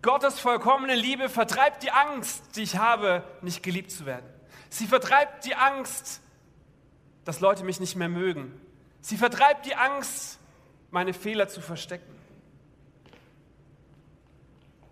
Gottes 0.07 0.39
vollkommene 0.39 0.95
Liebe 0.95 1.29
vertreibt 1.29 1.83
die 1.83 1.91
Angst, 1.91 2.55
die 2.55 2.63
ich 2.63 2.77
habe, 2.77 3.25
nicht 3.43 3.65
geliebt 3.65 3.91
zu 3.91 4.07
werden. 4.07 4.25
Sie 4.71 4.87
vertreibt 4.87 5.45
die 5.45 5.57
Angst, 5.57 6.21
dass 7.25 7.41
Leute 7.41 7.65
mich 7.65 7.81
nicht 7.81 7.97
mehr 7.97 8.09
mögen. 8.09 8.59
Sie 9.01 9.17
vertreibt 9.17 9.67
die 9.67 9.75
Angst, 9.75 10.39
meine 10.93 11.13
Fehler 11.13 11.49
zu 11.49 11.61
verstecken. 11.61 12.17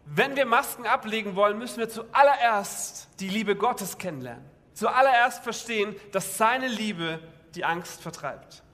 Wenn 0.04 0.34
wir 0.34 0.46
Masken 0.46 0.84
ablegen 0.84 1.36
wollen, 1.36 1.58
müssen 1.58 1.78
wir 1.78 1.88
zuallererst 1.88 3.08
die 3.20 3.28
Liebe 3.28 3.54
Gottes 3.54 3.98
kennenlernen. 3.98 4.44
Zuallererst 4.72 5.44
verstehen, 5.44 5.94
dass 6.10 6.36
seine 6.38 6.66
Liebe 6.66 7.20
die 7.54 7.64
Angst 7.64 8.02
vertreibt. 8.02 8.64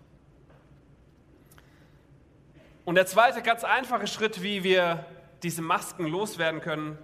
Und 2.87 2.95
der 2.95 3.05
zweite 3.05 3.43
ganz 3.43 3.63
einfache 3.63 4.07
Schritt, 4.07 4.43
wie 4.43 4.65
wir 4.65 5.05
diese 5.43 5.63
Masken 5.63 6.07
loswerden 6.07 6.61
können, 6.61 6.99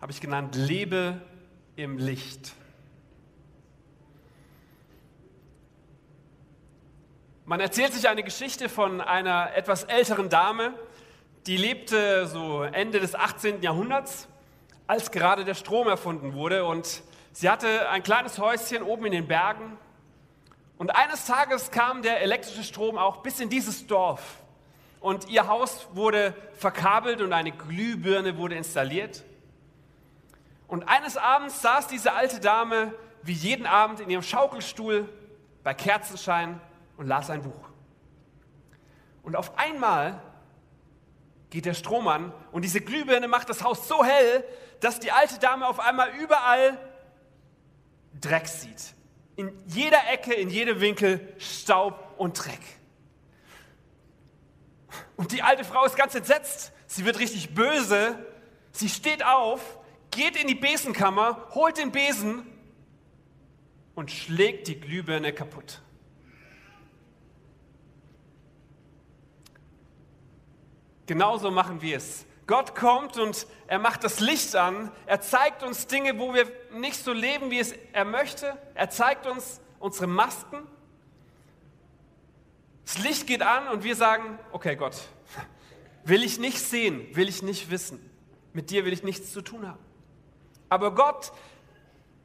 habe 0.00 0.12
ich 0.12 0.20
genannt, 0.20 0.54
lebe 0.54 1.20
im 1.76 1.98
Licht. 1.98 2.52
Man 7.44 7.60
erzählt 7.60 7.92
sich 7.92 8.08
eine 8.08 8.22
Geschichte 8.22 8.68
von 8.68 9.00
einer 9.00 9.56
etwas 9.56 9.84
älteren 9.84 10.28
Dame, 10.28 10.72
die 11.46 11.56
lebte 11.56 12.26
so 12.26 12.62
Ende 12.62 13.00
des 13.00 13.14
18. 13.14 13.62
Jahrhunderts, 13.62 14.28
als 14.86 15.10
gerade 15.10 15.44
der 15.44 15.54
Strom 15.54 15.88
erfunden 15.88 16.34
wurde. 16.34 16.64
Und 16.64 17.02
sie 17.32 17.48
hatte 17.48 17.88
ein 17.88 18.02
kleines 18.02 18.38
Häuschen 18.38 18.82
oben 18.82 19.06
in 19.06 19.12
den 19.12 19.26
Bergen. 19.26 19.78
Und 20.78 20.94
eines 20.94 21.26
Tages 21.26 21.70
kam 21.70 22.02
der 22.02 22.20
elektrische 22.20 22.62
Strom 22.62 22.98
auch 22.98 23.18
bis 23.18 23.40
in 23.40 23.48
dieses 23.48 23.86
Dorf. 23.86 24.42
Und 25.00 25.28
ihr 25.28 25.48
Haus 25.48 25.88
wurde 25.94 26.34
verkabelt 26.54 27.20
und 27.22 27.32
eine 27.32 27.52
Glühbirne 27.52 28.36
wurde 28.36 28.54
installiert. 28.54 29.24
Und 30.68 30.88
eines 30.88 31.16
Abends 31.16 31.62
saß 31.62 31.86
diese 31.88 32.12
alte 32.12 32.38
Dame 32.38 32.94
wie 33.22 33.32
jeden 33.32 33.66
Abend 33.66 34.00
in 34.00 34.10
ihrem 34.10 34.22
Schaukelstuhl 34.22 35.08
bei 35.62 35.74
Kerzenschein 35.74 36.60
und 36.96 37.06
las 37.06 37.30
ein 37.30 37.42
Buch. 37.42 37.70
Und 39.22 39.36
auf 39.36 39.58
einmal 39.58 40.20
geht 41.50 41.64
der 41.64 41.74
Strom 41.74 42.08
an 42.08 42.32
und 42.52 42.62
diese 42.62 42.80
Glühbirne 42.80 43.26
macht 43.26 43.48
das 43.48 43.64
Haus 43.64 43.88
so 43.88 44.04
hell, 44.04 44.44
dass 44.80 45.00
die 45.00 45.10
alte 45.12 45.38
Dame 45.38 45.66
auf 45.66 45.80
einmal 45.80 46.10
überall 46.20 46.78
Dreck 48.20 48.46
sieht. 48.46 48.94
In 49.36 49.52
jeder 49.66 50.08
Ecke, 50.10 50.34
in 50.34 50.50
jedem 50.50 50.80
Winkel 50.80 51.34
Staub 51.38 52.14
und 52.18 52.34
Dreck. 52.34 52.60
Und 55.16 55.32
die 55.32 55.42
alte 55.42 55.64
Frau 55.64 55.84
ist 55.84 55.96
ganz 55.96 56.14
entsetzt. 56.14 56.72
Sie 56.86 57.04
wird 57.04 57.18
richtig 57.18 57.54
böse. 57.54 58.18
Sie 58.72 58.88
steht 58.88 59.24
auf, 59.24 59.78
geht 60.10 60.36
in 60.40 60.48
die 60.48 60.54
Besenkammer, 60.54 61.48
holt 61.54 61.78
den 61.78 61.92
Besen 61.92 62.46
und 63.94 64.10
schlägt 64.10 64.68
die 64.68 64.80
Glühbirne 64.80 65.32
kaputt. 65.32 65.80
Genauso 71.06 71.50
machen 71.50 71.82
wir 71.82 71.96
es. 71.96 72.24
Gott 72.46 72.74
kommt 72.74 73.16
und 73.16 73.46
er 73.66 73.78
macht 73.78 74.04
das 74.04 74.20
Licht 74.20 74.56
an. 74.56 74.90
Er 75.06 75.20
zeigt 75.20 75.62
uns 75.62 75.86
Dinge, 75.86 76.18
wo 76.18 76.34
wir 76.34 76.46
nicht 76.72 77.02
so 77.02 77.12
leben, 77.12 77.50
wie 77.50 77.58
es 77.58 77.72
er 77.92 78.04
möchte. 78.04 78.56
Er 78.74 78.90
zeigt 78.90 79.26
uns 79.26 79.60
unsere 79.78 80.06
Masken. 80.06 80.66
Das 82.92 82.98
Licht 83.04 83.28
geht 83.28 83.42
an 83.42 83.68
und 83.68 83.84
wir 83.84 83.94
sagen, 83.94 84.36
okay 84.50 84.74
Gott, 84.74 84.96
will 86.02 86.24
ich 86.24 86.40
nicht 86.40 86.58
sehen, 86.58 87.06
will 87.14 87.28
ich 87.28 87.40
nicht 87.40 87.70
wissen. 87.70 88.00
Mit 88.52 88.70
dir 88.70 88.84
will 88.84 88.92
ich 88.92 89.04
nichts 89.04 89.32
zu 89.32 89.42
tun 89.42 89.68
haben. 89.68 89.78
Aber 90.68 90.92
Gott 90.96 91.30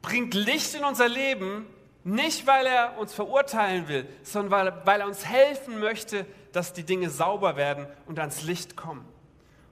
bringt 0.02 0.34
Licht 0.34 0.74
in 0.74 0.82
unser 0.82 1.08
Leben, 1.08 1.66
nicht 2.02 2.48
weil 2.48 2.66
er 2.66 2.98
uns 2.98 3.14
verurteilen 3.14 3.86
will, 3.86 4.08
sondern 4.24 4.50
weil, 4.50 4.86
weil 4.86 5.00
er 5.02 5.06
uns 5.06 5.24
helfen 5.24 5.78
möchte, 5.78 6.26
dass 6.50 6.72
die 6.72 6.82
Dinge 6.82 7.10
sauber 7.10 7.54
werden 7.54 7.86
und 8.06 8.18
ans 8.18 8.42
Licht 8.42 8.74
kommen. 8.74 9.06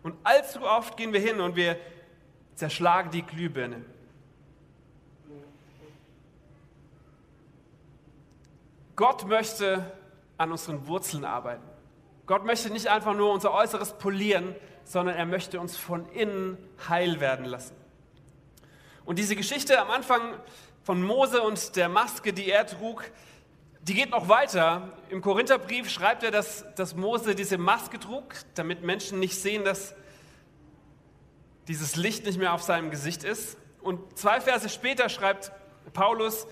Und 0.04 0.14
allzu 0.22 0.62
oft 0.62 0.96
gehen 0.96 1.12
wir 1.12 1.18
hin 1.18 1.40
und 1.40 1.56
wir 1.56 1.76
zerschlagen 2.54 3.10
die 3.10 3.22
Glühbirne. 3.22 3.84
Gott 8.94 9.26
möchte 9.26 9.90
an 10.36 10.50
unseren 10.50 10.86
Wurzeln 10.86 11.24
arbeiten. 11.24 11.64
Gott 12.26 12.44
möchte 12.44 12.70
nicht 12.70 12.88
einfach 12.88 13.14
nur 13.14 13.32
unser 13.32 13.52
Äußeres 13.52 13.98
polieren, 13.98 14.54
sondern 14.84 15.16
er 15.16 15.26
möchte 15.26 15.60
uns 15.60 15.76
von 15.76 16.08
innen 16.10 16.58
heil 16.88 17.20
werden 17.20 17.44
lassen. 17.46 17.76
Und 19.04 19.18
diese 19.18 19.36
Geschichte 19.36 19.78
am 19.78 19.90
Anfang 19.90 20.34
von 20.82 21.02
Mose 21.02 21.42
und 21.42 21.76
der 21.76 21.88
Maske, 21.88 22.32
die 22.32 22.50
er 22.50 22.66
trug, 22.66 23.04
die 23.82 23.94
geht 23.94 24.10
noch 24.10 24.28
weiter. 24.28 24.88
Im 25.10 25.20
Korintherbrief 25.20 25.90
schreibt 25.90 26.22
er, 26.22 26.30
dass, 26.30 26.64
dass 26.74 26.96
Mose 26.96 27.34
diese 27.34 27.58
Maske 27.58 27.98
trug, 27.98 28.24
damit 28.54 28.82
Menschen 28.82 29.18
nicht 29.18 29.40
sehen, 29.40 29.64
dass 29.64 29.94
dieses 31.68 31.96
Licht 31.96 32.24
nicht 32.24 32.38
mehr 32.38 32.54
auf 32.54 32.62
seinem 32.62 32.90
Gesicht 32.90 33.24
ist. 33.24 33.58
Und 33.82 34.18
zwei 34.18 34.40
Verse 34.40 34.68
später 34.70 35.10
schreibt 35.10 35.52
Paulus, 35.92 36.46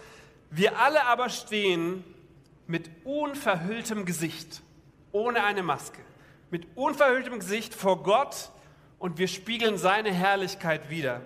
wir 0.51 0.79
alle 0.79 1.05
aber 1.07 1.31
stehen 1.31 2.05
mit 2.73 2.89
unverhülltem 3.05 4.07
Gesicht, 4.07 4.63
ohne 5.13 5.45
eine 5.45 5.63
Maske, 5.63 6.01
mit 6.51 6.67
unverhülltem 6.75 7.39
Gesicht 7.39 7.75
vor 7.75 8.03
Gott 8.03 8.51
und 8.99 9.19
wir 9.19 9.29
spiegeln 9.29 9.77
seine 9.77 10.11
Herrlichkeit 10.11 10.89
wider. 10.89 11.21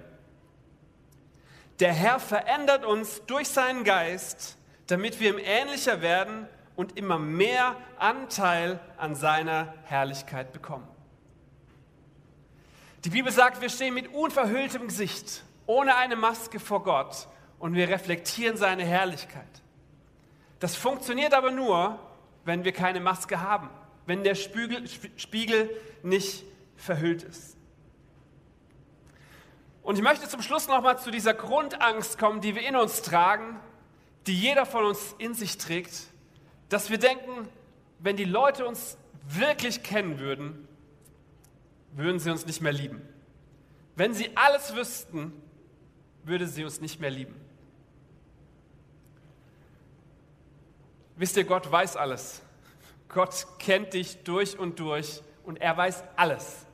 Der 1.79 1.93
Herr 1.93 2.19
verändert 2.19 2.85
uns 2.85 3.23
durch 3.27 3.47
seinen 3.47 3.85
Geist, 3.85 4.57
damit 4.89 5.21
wir 5.21 5.31
ihm 5.31 5.39
ähnlicher 5.39 6.03
werden 6.03 6.49
und 6.75 6.99
immer 6.99 7.21
mehr 7.21 7.77
Anteil 7.97 8.81
an 8.97 9.15
seiner 9.15 9.73
Herrlichkeit 9.85 10.53
bekommen. 10.53 10.89
Die 13.05 13.11
Bibel 13.11 13.31
sagt, 13.31 13.61
wir 13.61 13.69
stehen 13.69 13.95
mit 13.95 14.13
unverhülltem 14.13 14.89
Gesicht, 14.89 15.45
ohne 15.67 15.95
eine 15.95 16.17
Maske 16.17 16.59
vor 16.59 16.83
Gott 16.83 17.29
und 17.61 17.75
wir 17.75 17.89
reflektieren 17.89 18.57
seine 18.57 18.85
Herrlichkeit. 18.85 19.63
Das 20.59 20.77
funktioniert 20.77 21.35
aber 21.35 21.51
nur, 21.51 21.99
wenn 22.45 22.64
wir 22.64 22.73
keine 22.73 23.01
Maske 23.01 23.40
haben, 23.40 23.69
wenn 24.07 24.25
der 24.25 24.35
Spiegel, 24.35 24.85
Spiegel 25.16 25.71
nicht 26.03 26.45
verhüllt 26.77 27.23
ist. 27.23 27.57
Und 29.83 29.97
ich 29.97 30.03
möchte 30.03 30.29
zum 30.29 30.42
Schluss 30.42 30.66
nochmal 30.66 30.99
zu 30.99 31.11
dieser 31.11 31.35
Grundangst 31.35 32.19
kommen, 32.19 32.40
die 32.40 32.55
wir 32.55 32.66
in 32.66 32.75
uns 32.75 33.03
tragen, 33.03 33.61
die 34.27 34.35
jeder 34.35 34.66
von 34.66 34.85
uns 34.85 35.14
in 35.19 35.35
sich 35.35 35.59
trägt, 35.59 35.92
dass 36.69 36.90
wir 36.90 36.99
denken, 36.99 37.49
wenn 38.01 38.16
die 38.16 38.25
Leute 38.25 38.66
uns 38.66 38.99
wirklich 39.29 39.83
kennen 39.83 40.19
würden, 40.19 40.66
würden 41.92 42.19
sie 42.19 42.31
uns 42.31 42.47
nicht 42.47 42.61
mehr 42.61 42.73
lieben. 42.73 43.01
Wenn 43.95 44.12
sie 44.12 44.31
alles 44.37 44.75
wüssten, 44.75 45.33
würde 46.25 46.47
sie 46.47 46.64
uns 46.64 46.81
nicht 46.81 47.01
mehr 47.01 47.11
lieben. 47.11 47.35
Wisst 51.16 51.37
ihr, 51.37 51.44
Gott 51.44 51.70
weiß 51.70 51.96
alles. 51.96 52.42
Gott 53.09 53.46
kennt 53.59 53.94
dich 53.94 54.22
durch 54.24 54.59
und 54.59 54.79
durch 54.79 55.22
und 55.44 55.61
er 55.61 55.76
weiß 55.76 56.05
alles. 56.16 56.66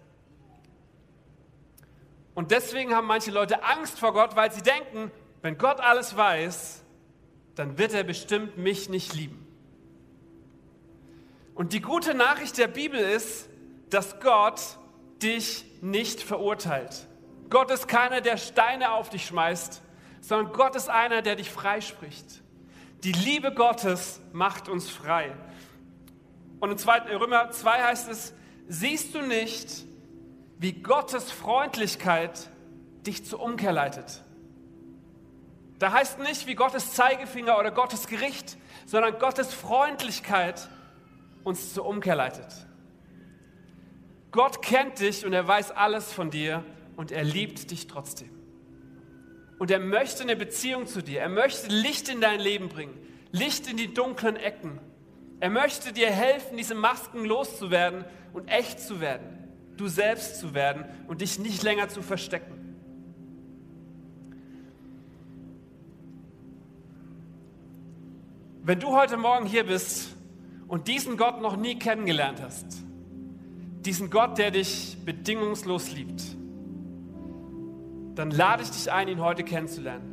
Und 2.35 2.50
deswegen 2.50 2.94
haben 2.94 3.07
manche 3.07 3.31
Leute 3.31 3.62
Angst 3.62 3.98
vor 3.98 4.12
Gott, 4.12 4.37
weil 4.37 4.50
sie 4.52 4.62
denken, 4.62 5.11
wenn 5.42 5.59
Gott 5.59 5.81
alles 5.81 6.16
weiß, 6.16 6.83
dann 7.55 7.78
wird 7.78 7.92
er 7.92 8.05
bestimmt 8.05 8.57
mich 8.57 8.88
nicht 8.88 9.14
lieben. 9.14 9.46
Und 11.55 11.74
die 11.74 11.81
gute 11.81 12.14
Nachricht 12.14 12.57
der 12.59 12.68
Bibel 12.68 12.98
ist, 12.98 13.48
dass 13.90 14.18
Gott 14.20 14.61
dich 15.22 15.64
nicht 15.83 16.22
verurteilt. 16.22 17.07
Gott 17.50 17.70
ist 17.70 17.87
keiner, 17.87 18.22
der 18.22 18.38
Steine 18.38 18.92
auf 18.92 19.11
dich 19.11 19.26
schmeißt, 19.26 19.83
sondern 20.22 20.52
Gott 20.55 20.74
ist 20.74 20.88
einer, 20.88 21.20
der 21.20 21.37
dich 21.37 21.50
freispricht. 21.50 22.41
Die 23.05 23.12
Liebe 23.12 23.53
Gottes 23.53 24.21
macht 24.33 24.69
uns 24.69 24.88
frei. 24.88 25.35
Und 26.61 26.71
in 26.71 26.79
2. 26.79 27.17
Römer 27.17 27.51
2 27.51 27.83
heißt 27.83 28.09
es, 28.09 28.33
siehst 28.69 29.15
du 29.15 29.23
nicht, 29.23 29.85
wie 30.59 30.73
Gottes 30.73 31.33
Freundlichkeit 31.33 32.49
dich 33.05 33.25
zur 33.25 33.41
Umkehr 33.41 33.73
leitet? 33.73 34.23
Da 35.81 35.91
heißt 35.91 36.21
nicht 36.21 36.47
wie 36.47 36.55
Gottes 36.55 36.93
Zeigefinger 36.93 37.59
oder 37.59 37.73
Gottes 37.73 38.07
Gericht, 38.07 38.57
sondern 38.87 39.19
Gottes 39.19 39.53
Freundlichkeit 39.53 40.69
uns 41.43 41.75
zur 41.75 41.87
Umkehr 41.87 42.15
leitet. 42.15 42.47
Gott 44.31 44.62
kennt 44.62 45.01
dich 45.01 45.27
und 45.27 45.33
er 45.33 45.49
weiß 45.49 45.73
alles 45.73 46.12
von 46.12 46.31
dir 46.31 46.65
und 46.95 47.11
er 47.11 47.25
liebt 47.25 47.73
dich 47.73 47.88
trotzdem. 47.88 48.41
Und 49.62 49.70
er 49.70 49.79
möchte 49.79 50.25
eine 50.25 50.35
Beziehung 50.35 50.88
zu 50.88 51.05
dir. 51.05 51.20
Er 51.20 51.29
möchte 51.29 51.68
Licht 51.68 52.09
in 52.09 52.20
dein 52.20 52.40
Leben 52.40 52.68
bringen, 52.68 52.98
Licht 53.31 53.70
in 53.70 53.77
die 53.77 53.94
dunklen 53.94 54.35
Ecken. 54.35 54.81
Er 55.38 55.51
möchte 55.51 55.92
dir 55.92 56.11
helfen, 56.11 56.57
diese 56.57 56.75
Masken 56.75 57.25
loszuwerden 57.25 58.05
und 58.33 58.48
echt 58.48 58.81
zu 58.81 59.01
werden, 59.01 59.25
du 59.77 59.87
selbst 59.87 60.40
zu 60.40 60.53
werden 60.53 60.85
und 61.07 61.20
dich 61.20 61.38
nicht 61.38 61.62
länger 61.62 61.88
zu 61.88 62.03
verstecken. 62.03 62.75
Wenn 68.64 68.81
du 68.81 68.88
heute 68.88 69.16
Morgen 69.16 69.46
hier 69.46 69.62
bist 69.62 70.16
und 70.66 70.88
diesen 70.88 71.16
Gott 71.16 71.40
noch 71.40 71.57
nie 71.57 71.79
kennengelernt 71.79 72.42
hast, 72.42 72.66
diesen 73.87 74.11
Gott, 74.11 74.38
der 74.38 74.51
dich 74.51 74.96
bedingungslos 75.05 75.92
liebt, 75.92 76.20
dann 78.14 78.31
lade 78.31 78.62
ich 78.62 78.70
dich 78.70 78.92
ein, 78.92 79.09
ihn 79.09 79.20
heute 79.20 79.42
kennenzulernen. 79.42 80.12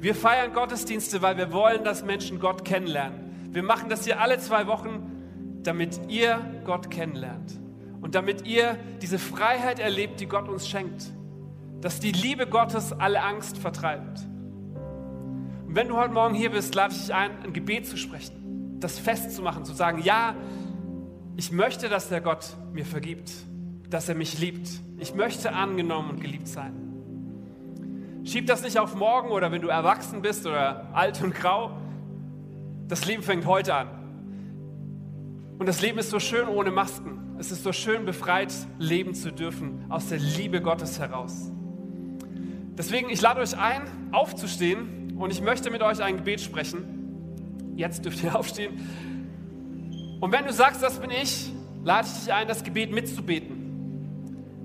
Wir 0.00 0.14
feiern 0.14 0.52
Gottesdienste, 0.52 1.22
weil 1.22 1.36
wir 1.36 1.52
wollen, 1.52 1.84
dass 1.84 2.04
Menschen 2.04 2.40
Gott 2.40 2.64
kennenlernen. 2.64 3.50
Wir 3.52 3.62
machen 3.62 3.88
das 3.88 4.04
hier 4.04 4.20
alle 4.20 4.38
zwei 4.38 4.66
Wochen, 4.66 5.60
damit 5.62 6.00
ihr 6.08 6.40
Gott 6.64 6.90
kennenlernt 6.90 7.60
und 8.00 8.14
damit 8.14 8.46
ihr 8.46 8.76
diese 9.00 9.18
Freiheit 9.18 9.78
erlebt, 9.78 10.20
die 10.20 10.26
Gott 10.26 10.48
uns 10.48 10.68
schenkt, 10.68 11.04
dass 11.80 12.00
die 12.00 12.12
Liebe 12.12 12.46
Gottes 12.46 12.92
alle 12.92 13.22
Angst 13.22 13.58
vertreibt. 13.58 14.20
Und 15.66 15.76
wenn 15.76 15.88
du 15.88 15.96
heute 15.96 16.12
Morgen 16.12 16.34
hier 16.34 16.50
bist, 16.50 16.74
lade 16.74 16.94
ich 16.94 17.00
dich 17.00 17.14
ein, 17.14 17.30
ein 17.44 17.52
Gebet 17.52 17.86
zu 17.86 17.96
sprechen, 17.96 18.80
das 18.80 18.98
festzumachen, 18.98 19.64
zu 19.64 19.72
sagen, 19.72 20.02
ja, 20.02 20.34
ich 21.36 21.52
möchte, 21.52 21.88
dass 21.88 22.08
der 22.08 22.20
Gott 22.20 22.56
mir 22.72 22.84
vergibt, 22.84 23.30
dass 23.92 24.08
er 24.08 24.14
mich 24.14 24.38
liebt. 24.38 24.68
Ich 24.98 25.14
möchte 25.14 25.52
angenommen 25.52 26.10
und 26.10 26.20
geliebt 26.20 26.48
sein. 26.48 26.72
Schieb 28.24 28.46
das 28.46 28.62
nicht 28.62 28.78
auf 28.78 28.94
morgen 28.94 29.30
oder 29.30 29.52
wenn 29.52 29.60
du 29.60 29.68
erwachsen 29.68 30.22
bist 30.22 30.46
oder 30.46 30.88
alt 30.94 31.22
und 31.22 31.34
grau. 31.34 31.76
Das 32.88 33.04
Leben 33.04 33.22
fängt 33.22 33.44
heute 33.46 33.74
an. 33.74 33.88
Und 35.58 35.66
das 35.66 35.82
Leben 35.82 35.98
ist 35.98 36.10
so 36.10 36.20
schön 36.20 36.48
ohne 36.48 36.70
Masken. 36.70 37.36
Es 37.38 37.52
ist 37.52 37.64
so 37.64 37.72
schön 37.72 38.06
befreit 38.06 38.52
leben 38.78 39.14
zu 39.14 39.30
dürfen 39.30 39.84
aus 39.90 40.08
der 40.08 40.18
Liebe 40.18 40.62
Gottes 40.62 40.98
heraus. 40.98 41.50
Deswegen, 42.78 43.10
ich 43.10 43.20
lade 43.20 43.40
euch 43.40 43.58
ein, 43.58 43.82
aufzustehen 44.12 45.18
und 45.18 45.30
ich 45.30 45.42
möchte 45.42 45.70
mit 45.70 45.82
euch 45.82 46.02
ein 46.02 46.16
Gebet 46.16 46.40
sprechen. 46.40 47.74
Jetzt 47.76 48.04
dürft 48.04 48.22
ihr 48.22 48.34
aufstehen. 48.38 50.18
Und 50.20 50.32
wenn 50.32 50.46
du 50.46 50.52
sagst, 50.52 50.82
das 50.82 50.98
bin 50.98 51.10
ich, 51.10 51.50
lade 51.84 52.06
ich 52.06 52.20
dich 52.20 52.32
ein, 52.32 52.48
das 52.48 52.64
Gebet 52.64 52.90
mitzubeten. 52.92 53.61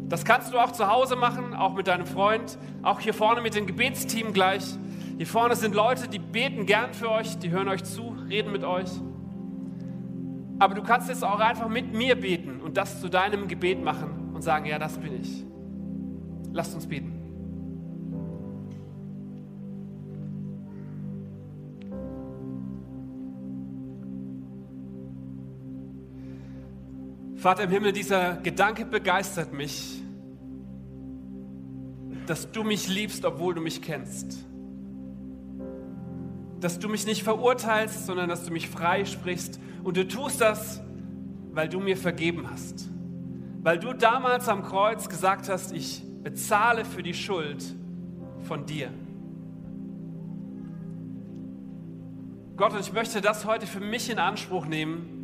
Das 0.10 0.24
kannst 0.24 0.54
du 0.54 0.60
auch 0.60 0.72
zu 0.72 0.88
Hause 0.88 1.16
machen, 1.16 1.54
auch 1.54 1.74
mit 1.74 1.88
deinem 1.88 2.06
Freund, 2.06 2.58
auch 2.82 3.00
hier 3.00 3.14
vorne 3.14 3.42
mit 3.42 3.56
dem 3.56 3.68
Gebetsteam 3.68 4.32
gleich. 4.34 4.64
Hier 5.18 5.28
vorne 5.28 5.56
sind 5.56 5.76
Leute, 5.76 6.08
die 6.08 6.20
beten 6.20 6.66
gern 6.66 6.94
für 6.94 7.12
euch, 7.12 7.38
die 7.40 7.50
hören 7.50 7.68
euch 7.68 7.84
zu, 7.84 8.16
reden 8.30 8.52
mit 8.52 8.64
euch. 8.64 8.90
Aber 10.60 10.76
du 10.76 10.82
kannst 10.82 11.10
jetzt 11.10 11.24
auch 11.24 11.40
einfach 11.40 11.68
mit 11.68 11.94
mir 11.94 12.16
beten 12.16 12.62
und 12.62 12.78
das 12.78 13.02
zu 13.02 13.10
deinem 13.10 13.48
Gebet 13.48 13.84
machen 13.84 14.32
und 14.34 14.44
sagen, 14.44 14.66
ja, 14.66 14.80
das 14.80 14.98
bin 14.98 15.22
ich. 15.22 15.44
Lasst 16.54 16.74
uns 16.74 16.88
beten. 16.88 17.17
Vater 27.48 27.64
im 27.64 27.70
Himmel, 27.70 27.94
dieser 27.94 28.34
Gedanke 28.34 28.84
begeistert 28.84 29.54
mich, 29.54 30.02
dass 32.26 32.52
du 32.52 32.66
mich 32.66 32.90
liebst, 32.90 33.24
obwohl 33.24 33.54
du 33.54 33.62
mich 33.62 33.82
kennst. 33.82 34.46
Dass 36.60 36.78
du 36.78 36.90
mich 36.90 37.06
nicht 37.06 37.24
verurteilst, 37.24 38.06
sondern 38.06 38.28
dass 38.28 38.44
du 38.44 38.52
mich 38.52 38.68
freisprichst. 38.68 39.62
Und 39.86 39.96
du 39.96 40.06
tust 40.06 40.42
das, 40.42 40.82
weil 41.54 41.70
du 41.70 41.80
mir 41.80 41.96
vergeben 41.96 42.52
hast. 42.52 42.90
Weil 43.62 43.80
du 43.80 43.94
damals 43.94 44.50
am 44.50 44.62
Kreuz 44.62 45.08
gesagt 45.08 45.48
hast, 45.48 45.72
ich 45.72 46.04
bezahle 46.22 46.84
für 46.84 47.02
die 47.02 47.14
Schuld 47.14 47.64
von 48.42 48.66
dir. 48.66 48.90
Gott, 52.58 52.74
und 52.74 52.82
ich 52.82 52.92
möchte 52.92 53.22
das 53.22 53.46
heute 53.46 53.68
für 53.68 53.80
mich 53.80 54.10
in 54.10 54.20
Anspruch 54.20 54.66
nehmen, 54.66 55.17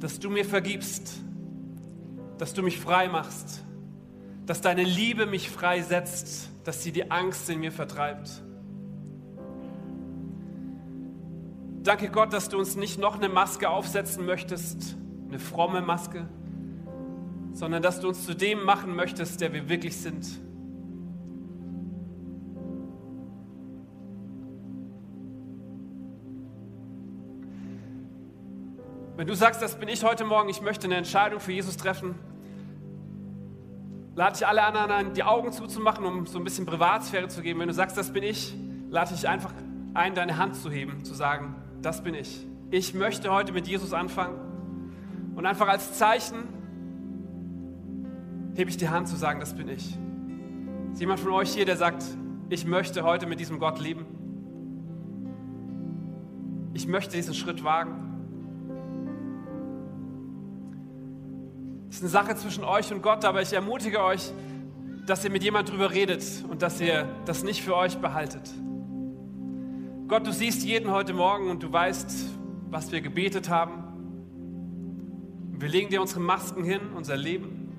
dass 0.00 0.18
du 0.18 0.30
mir 0.30 0.44
vergibst, 0.44 1.20
dass 2.38 2.54
du 2.54 2.62
mich 2.62 2.80
frei 2.80 3.08
machst, 3.08 3.62
dass 4.46 4.62
deine 4.62 4.82
Liebe 4.82 5.26
mich 5.26 5.50
freisetzt, 5.50 6.50
dass 6.64 6.82
sie 6.82 6.90
die 6.90 7.10
Angst 7.10 7.48
in 7.50 7.60
mir 7.60 7.70
vertreibt. 7.70 8.42
Danke 11.82 12.08
Gott, 12.08 12.32
dass 12.32 12.48
du 12.48 12.58
uns 12.58 12.76
nicht 12.76 12.98
noch 12.98 13.16
eine 13.16 13.28
Maske 13.28 13.68
aufsetzen 13.70 14.26
möchtest, 14.26 14.96
eine 15.28 15.38
fromme 15.38 15.82
Maske, 15.82 16.28
sondern 17.52 17.82
dass 17.82 18.00
du 18.00 18.08
uns 18.08 18.24
zu 18.24 18.34
dem 18.34 18.64
machen 18.64 18.94
möchtest, 18.94 19.40
der 19.40 19.52
wir 19.52 19.68
wirklich 19.68 19.96
sind. 19.96 20.26
Wenn 29.20 29.26
du 29.26 29.34
sagst, 29.34 29.60
das 29.60 29.74
bin 29.74 29.90
ich 29.90 30.02
heute 30.02 30.24
Morgen, 30.24 30.48
ich 30.48 30.62
möchte 30.62 30.86
eine 30.86 30.96
Entscheidung 30.96 31.40
für 31.40 31.52
Jesus 31.52 31.76
treffen, 31.76 32.14
lade 34.14 34.34
ich 34.34 34.46
alle 34.46 34.62
anderen 34.62 34.90
ein, 34.90 35.12
die 35.12 35.24
Augen 35.24 35.52
zuzumachen, 35.52 36.06
um 36.06 36.26
so 36.26 36.38
ein 36.38 36.44
bisschen 36.44 36.64
Privatsphäre 36.64 37.28
zu 37.28 37.42
geben. 37.42 37.60
Wenn 37.60 37.68
du 37.68 37.74
sagst, 37.74 37.98
das 37.98 38.14
bin 38.14 38.22
ich, 38.22 38.54
lade 38.88 39.12
ich 39.14 39.28
einfach 39.28 39.52
ein, 39.92 40.14
deine 40.14 40.38
Hand 40.38 40.56
zu 40.56 40.70
heben, 40.70 41.04
zu 41.04 41.12
sagen, 41.12 41.54
das 41.82 42.02
bin 42.02 42.14
ich. 42.14 42.46
Ich 42.70 42.94
möchte 42.94 43.30
heute 43.30 43.52
mit 43.52 43.68
Jesus 43.68 43.92
anfangen. 43.92 44.38
Und 45.34 45.44
einfach 45.44 45.68
als 45.68 45.98
Zeichen 45.98 46.38
hebe 48.54 48.70
ich 48.70 48.78
die 48.78 48.88
Hand 48.88 49.06
zu 49.06 49.16
sagen, 49.16 49.38
das 49.38 49.54
bin 49.54 49.68
ich. 49.68 49.98
Ist 50.94 51.00
jemand 51.00 51.20
von 51.20 51.32
euch 51.32 51.52
hier, 51.52 51.66
der 51.66 51.76
sagt, 51.76 52.02
ich 52.48 52.64
möchte 52.64 53.04
heute 53.04 53.26
mit 53.26 53.38
diesem 53.38 53.58
Gott 53.58 53.80
leben? 53.80 54.06
Ich 56.72 56.86
möchte 56.86 57.16
diesen 57.16 57.34
Schritt 57.34 57.62
wagen. 57.62 58.09
Es 61.90 61.96
ist 61.96 62.02
eine 62.02 62.10
Sache 62.10 62.36
zwischen 62.36 62.62
euch 62.62 62.92
und 62.92 63.02
Gott, 63.02 63.24
aber 63.24 63.42
ich 63.42 63.52
ermutige 63.52 64.00
euch, 64.00 64.32
dass 65.06 65.24
ihr 65.24 65.30
mit 65.30 65.42
jemand 65.42 65.70
drüber 65.70 65.90
redet 65.90 66.24
und 66.48 66.62
dass 66.62 66.80
ihr 66.80 67.08
das 67.24 67.42
nicht 67.42 67.62
für 67.62 67.74
euch 67.76 67.98
behaltet. 67.98 68.48
Gott, 70.06 70.24
du 70.24 70.32
siehst 70.32 70.62
jeden 70.64 70.92
heute 70.92 71.12
Morgen 71.12 71.50
und 71.50 71.64
du 71.64 71.72
weißt, 71.72 72.30
was 72.70 72.92
wir 72.92 73.00
gebetet 73.00 73.50
haben. 73.50 73.82
Wir 75.58 75.68
legen 75.68 75.90
dir 75.90 76.00
unsere 76.00 76.20
Masken 76.20 76.62
hin, 76.62 76.80
unser 76.94 77.16
Leben. 77.16 77.72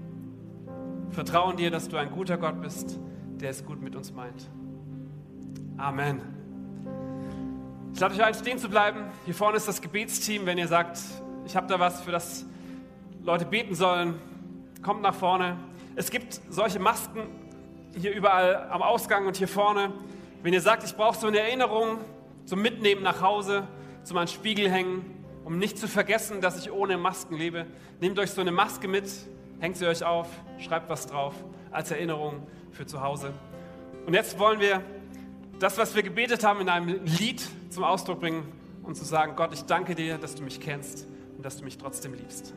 Vertrauen 1.11 1.55
dir, 1.55 1.71
dass 1.71 1.87
du 1.87 1.95
ein 1.95 2.11
guter 2.11 2.37
Gott 2.37 2.61
bist, 2.61 2.99
der 3.39 3.49
es 3.49 3.65
gut 3.65 3.81
mit 3.81 3.95
uns 3.95 4.11
meint. 4.11 4.49
Amen. 5.77 6.19
Ich 7.93 7.99
lade 8.01 8.13
euch 8.13 8.23
ein, 8.23 8.33
stehen 8.33 8.57
zu 8.57 8.67
bleiben. 8.67 9.05
Hier 9.23 9.35
vorne 9.35 9.55
ist 9.55 9.69
das 9.69 9.81
Gebetsteam. 9.81 10.45
Wenn 10.45 10.57
ihr 10.57 10.67
sagt, 10.67 10.99
ich 11.45 11.55
habe 11.55 11.67
da 11.67 11.79
was, 11.79 12.01
für 12.01 12.11
das 12.11 12.45
Leute 13.23 13.45
beten 13.45 13.75
sollen, 13.75 14.15
kommt 14.81 15.03
nach 15.03 15.13
vorne. 15.13 15.55
Es 15.95 16.09
gibt 16.09 16.41
solche 16.49 16.79
Masken 16.79 17.27
hier 17.95 18.15
überall 18.15 18.67
am 18.71 18.81
Ausgang 18.81 19.27
und 19.27 19.37
hier 19.37 19.47
vorne. 19.47 19.91
Wenn 20.41 20.53
ihr 20.53 20.61
sagt, 20.61 20.83
ich 20.83 20.95
brauche 20.95 21.19
so 21.19 21.27
eine 21.27 21.39
Erinnerung 21.39 21.99
zum 22.45 22.63
Mitnehmen 22.63 23.03
nach 23.03 23.21
Hause, 23.21 23.67
zum 24.03 24.17
an 24.17 24.27
Spiegel 24.27 24.71
hängen, 24.71 25.05
um 25.43 25.59
nicht 25.59 25.77
zu 25.77 25.87
vergessen, 25.87 26.41
dass 26.41 26.57
ich 26.57 26.71
ohne 26.71 26.97
Masken 26.97 27.35
lebe. 27.35 27.67
Nehmt 27.99 28.17
euch 28.17 28.31
so 28.31 28.41
eine 28.41 28.51
Maske 28.51 28.87
mit, 28.87 29.05
hängt 29.59 29.77
sie 29.77 29.85
euch 29.85 30.03
auf, 30.03 30.27
schreibt 30.57 30.89
was 30.89 31.05
drauf 31.05 31.35
als 31.69 31.91
Erinnerung 31.91 32.47
für 32.71 32.87
zu 32.87 33.01
Hause. 33.01 33.33
Und 34.07 34.15
jetzt 34.15 34.39
wollen 34.39 34.59
wir 34.59 34.81
das, 35.59 35.77
was 35.77 35.95
wir 35.95 36.01
gebetet 36.01 36.43
haben, 36.43 36.59
in 36.61 36.69
einem 36.69 37.05
Lied 37.05 37.47
zum 37.69 37.83
Ausdruck 37.83 38.19
bringen 38.19 38.51
und 38.81 38.95
zu 38.95 39.05
sagen, 39.05 39.35
Gott, 39.35 39.53
ich 39.53 39.61
danke 39.65 39.93
dir, 39.93 40.17
dass 40.17 40.33
du 40.33 40.41
mich 40.41 40.59
kennst 40.59 41.05
und 41.37 41.45
dass 41.45 41.57
du 41.57 41.63
mich 41.63 41.77
trotzdem 41.77 42.15
liebst. 42.15 42.55